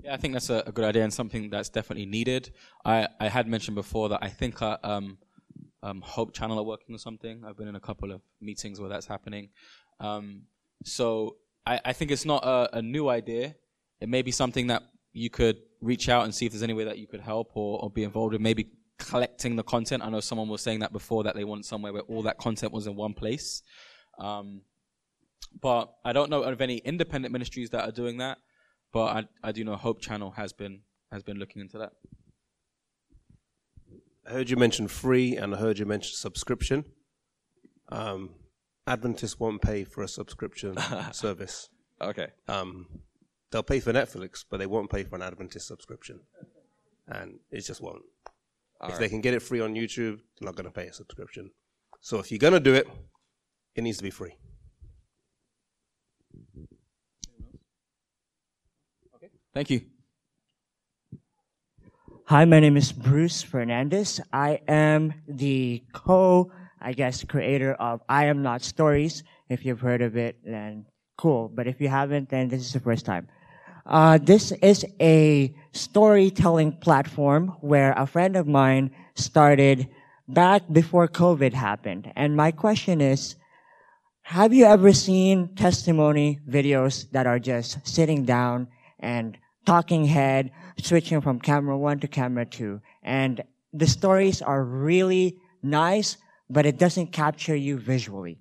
[0.03, 2.51] Yeah, I think that's a, a good idea and something that's definitely needed.
[2.85, 5.17] I, I had mentioned before that I think uh, um,
[5.81, 7.43] um, Hope Channel are working on something.
[7.45, 9.49] I've been in a couple of meetings where that's happening.
[9.99, 10.43] Um,
[10.83, 13.55] so I, I think it's not a, a new idea.
[13.99, 14.83] It may be something that
[15.13, 17.83] you could reach out and see if there's any way that you could help or,
[17.83, 20.03] or be involved in maybe collecting the content.
[20.03, 22.71] I know someone was saying that before that they want somewhere where all that content
[22.71, 23.61] was in one place.
[24.19, 24.61] Um,
[25.61, 28.39] but I don't know of any independent ministries that are doing that.
[28.93, 29.05] But
[29.43, 30.81] I, I do know Hope Channel has been
[31.11, 31.91] has been looking into that.
[34.27, 36.85] I heard you mention free and I heard you mention subscription.
[37.89, 38.31] Um,
[38.85, 40.75] Adventists won't pay for a subscription
[41.11, 41.69] service.
[42.01, 42.27] Okay.
[42.47, 42.87] Um,
[43.51, 46.19] they'll pay for Netflix, but they won't pay for an Adventist subscription.
[47.07, 48.03] And it just won't.
[48.79, 48.99] All if right.
[49.01, 51.49] they can get it free on YouTube, they're not going to pay a subscription.
[52.01, 52.87] So if you're going to do it,
[53.75, 54.35] it needs to be free.
[59.15, 59.29] Okay.
[59.53, 59.81] Thank you.
[62.25, 64.19] Hi, my name is Bruce Fernandez.
[64.33, 66.51] I am the co,
[66.81, 69.23] I guess, creator of I Am Not Stories.
[69.49, 70.85] If you've heard of it, then
[71.17, 71.47] cool.
[71.47, 73.27] But if you haven't, then this is the first time.
[73.87, 79.87] Uh, this is a storytelling platform where a friend of mine started
[80.27, 82.11] back before COVID happened.
[82.17, 83.35] And my question is,
[84.23, 88.67] have you ever seen testimony videos that are just sitting down
[88.99, 92.81] and talking head, switching from camera one to camera two?
[93.03, 96.17] And the stories are really nice,
[96.49, 98.37] but it doesn't capture you visually.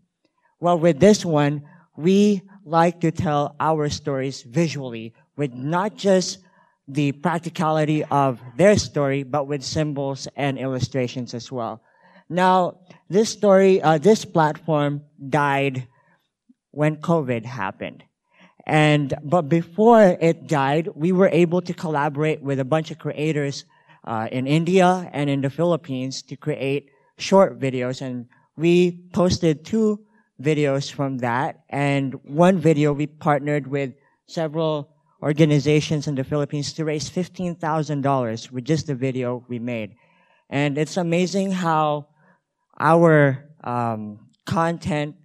[0.59, 1.63] Well, with this one,
[1.97, 6.39] we like to tell our stories visually with not just
[6.89, 11.83] the practicality of their story, but with symbols and illustrations as well.
[12.29, 12.79] Now,
[13.09, 15.87] this story, uh, this platform died
[16.71, 18.05] when COVID happened.
[18.67, 23.65] And, but before it died, we were able to collaborate with a bunch of creators,
[24.07, 28.01] uh, in India and in the Philippines to create short videos.
[28.01, 28.27] And
[28.57, 30.01] we posted two
[30.41, 31.61] videos from that.
[31.69, 33.95] And one video we partnered with
[34.27, 39.97] several organizations in the Philippines to raise $15,000 with just the video we made.
[40.51, 42.09] And it's amazing how
[42.79, 45.17] our um, content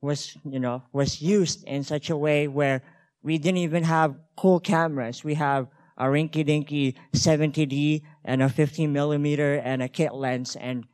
[0.00, 2.82] was, you know, was used in such a way where
[3.22, 5.22] we didn't even have cool cameras.
[5.22, 10.84] We have a rinky-dinky 70D and a 15 millimeter and a kit lens, and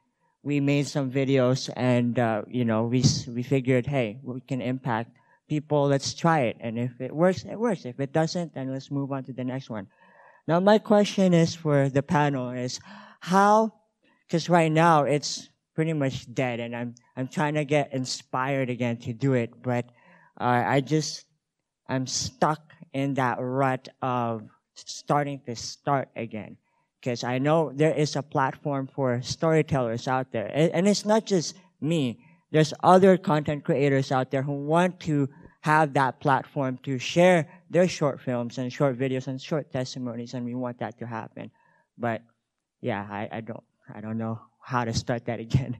[0.42, 1.70] we made some videos.
[1.76, 5.17] And uh, you know, we we figured, hey, we can impact
[5.48, 5.88] people.
[5.88, 7.84] Let's try it, and if it works, it works.
[7.84, 9.88] If it doesn't, then let's move on to the next one.
[10.46, 12.80] Now, my question is for the panel: is
[13.20, 13.72] how?
[14.26, 18.98] Because right now it's pretty much dead, and I'm I'm trying to get inspired again
[18.98, 19.86] to do it, but
[20.40, 21.24] uh, I just
[21.88, 22.60] I'm stuck
[22.92, 24.42] in that rut of
[24.74, 26.56] starting to start again.
[27.00, 31.26] Because I know there is a platform for storytellers out there, and, and it's not
[31.26, 32.18] just me.
[32.50, 35.28] There's other content creators out there who want to
[35.60, 40.44] have that platform to share their short films and short videos and short testimonies, and
[40.44, 41.50] we want that to happen.
[41.98, 42.22] But
[42.80, 45.76] yeah, I, I don't I don't know how to start that again.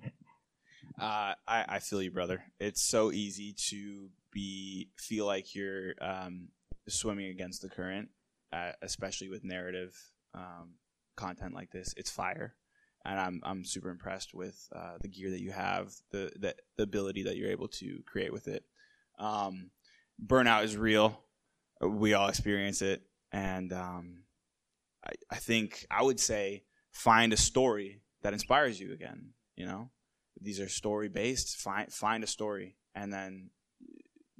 [1.00, 2.42] Uh, I, I feel you, brother.
[2.58, 6.48] It's so easy to be feel like you're um,
[6.88, 8.08] swimming against the current,
[8.52, 9.96] uh, especially with narrative
[10.34, 10.74] um,
[11.16, 11.94] content like this.
[11.96, 12.54] It's fire,
[13.08, 16.82] and I'm I'm super impressed with uh, the gear that you have, the, the the
[16.82, 18.64] ability that you're able to create with it.
[19.18, 19.70] Um,
[20.24, 21.18] burnout is real.
[21.80, 23.02] We all experience it,
[23.32, 24.24] and um,
[25.04, 29.30] I I think I would say find a story that inspires you again.
[29.56, 29.90] You know,
[30.40, 31.56] these are story based.
[31.56, 33.50] Find find a story, and then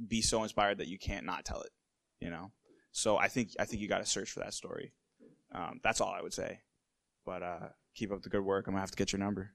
[0.07, 1.71] be so inspired that you can't not tell it.
[2.21, 2.53] You know,
[2.93, 4.93] so I think I think you got to search for that story.
[5.55, 6.61] Um, that's all I would say.
[7.25, 8.67] But uh, keep up the good work.
[8.67, 9.53] I'm gonna have to get your number.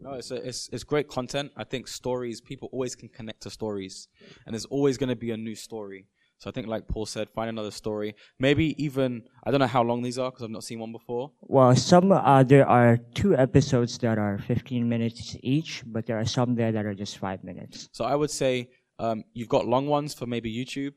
[0.00, 1.50] No, it's, a, it's it's great content.
[1.56, 4.08] I think stories people always can connect to stories,
[4.46, 6.06] and there's always going to be a new story.
[6.38, 8.14] So I think, like Paul said, find another story.
[8.38, 11.32] Maybe even I don't know how long these are because I've not seen one before.
[11.40, 16.24] Well, some uh, there are two episodes that are 15 minutes each, but there are
[16.24, 17.88] some there that are just five minutes.
[17.92, 18.68] So I would say
[19.00, 20.94] um, you've got long ones for maybe YouTube.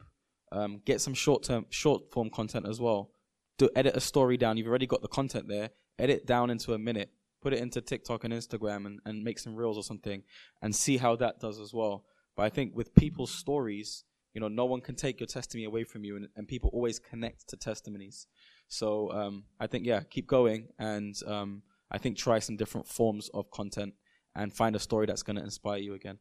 [0.51, 3.09] Um, get some short term, short form content as well.
[3.57, 4.57] Do edit a story down.
[4.57, 5.69] You've already got the content there.
[5.99, 7.11] Edit down into a minute.
[7.41, 10.23] Put it into TikTok and Instagram and, and make some reels or something,
[10.61, 12.05] and see how that does as well.
[12.35, 15.83] But I think with people's stories, you know, no one can take your testimony away
[15.83, 18.27] from you, and, and people always connect to testimonies.
[18.67, 23.29] So um, I think yeah, keep going, and um, I think try some different forms
[23.33, 23.95] of content
[24.35, 26.19] and find a story that's going to inspire you again.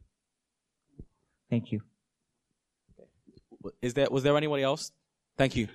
[1.49, 1.81] Thank you.
[3.81, 4.91] Is there was there anybody else?
[5.37, 5.67] Thank you.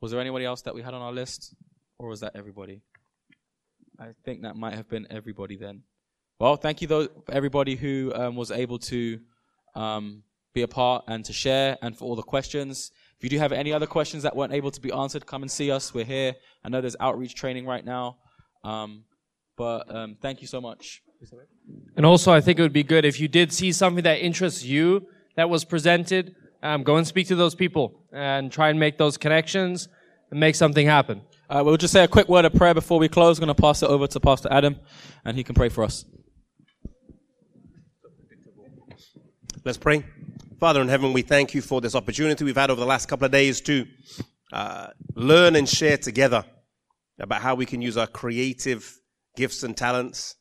[0.00, 1.54] Was there anybody else that we had on our list,
[1.98, 2.80] or was that everybody?
[3.98, 5.82] I think that might have been everybody then.
[6.38, 9.20] Well, thank you though everybody who um, was able to
[9.74, 10.22] um,
[10.52, 12.90] be a part and to share, and for all the questions.
[13.18, 15.50] If you do have any other questions that weren't able to be answered, come and
[15.50, 15.94] see us.
[15.94, 16.34] We're here.
[16.64, 18.18] I know there's outreach training right now,
[18.64, 19.04] um,
[19.56, 21.02] but um, thank you so much.
[21.96, 24.62] And also, I think it would be good if you did see something that interests
[24.62, 28.98] you that was presented, um, go and speak to those people and try and make
[28.98, 29.88] those connections
[30.30, 31.22] and make something happen.
[31.48, 33.38] Uh, we'll just say a quick word of prayer before we close.
[33.38, 34.80] I'm going to pass it over to Pastor Adam,
[35.24, 36.04] and he can pray for us.
[39.64, 40.04] Let's pray.
[40.58, 43.26] Father in heaven, we thank you for this opportunity we've had over the last couple
[43.26, 43.86] of days to
[44.52, 46.44] uh, learn and share together
[47.20, 48.98] about how we can use our creative
[49.36, 50.34] gifts and talents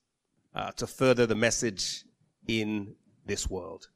[0.56, 2.04] uh, to further the message
[2.48, 2.96] in
[3.28, 3.90] this world.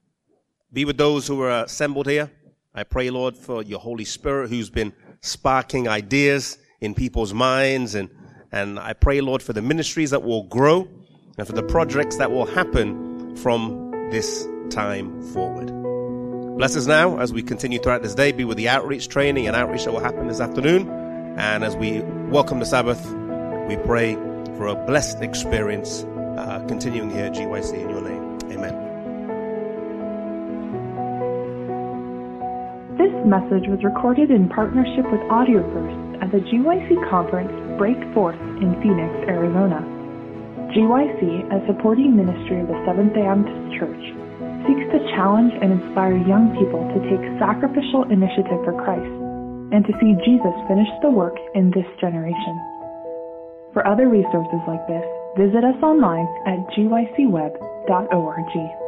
[0.71, 2.29] Be with those who are assembled here.
[2.75, 8.09] I pray, Lord, for your Holy Spirit who's been sparking ideas in people's minds and
[8.51, 10.87] And I pray, Lord, for the ministries that will grow
[11.37, 15.67] and for the projects that will happen from this time forward.
[16.57, 18.31] Bless us now as we continue throughout this day.
[18.31, 20.89] Be with the outreach training and outreach that will happen this afternoon.
[21.37, 22.01] And as we
[22.31, 22.99] welcome the Sabbath,
[23.67, 24.15] we pray
[24.57, 26.03] for a blessed experience
[26.37, 28.39] uh, continuing here at GYC in your name.
[28.51, 28.75] Amen.
[32.97, 38.75] This message was recorded in partnership with AudioVerse at the GYC conference Break Forth in
[38.83, 39.81] Phoenix, Arizona.
[40.75, 44.03] GYC, a supporting ministry of the Seventh day Adventist Church,
[44.67, 49.09] seeks to challenge and inspire young people to take sacrificial initiative for Christ
[49.71, 52.55] and to see Jesus finish the work in this generation.
[53.73, 55.05] For other resources like this,
[55.37, 58.78] visit us online at gycweb.org.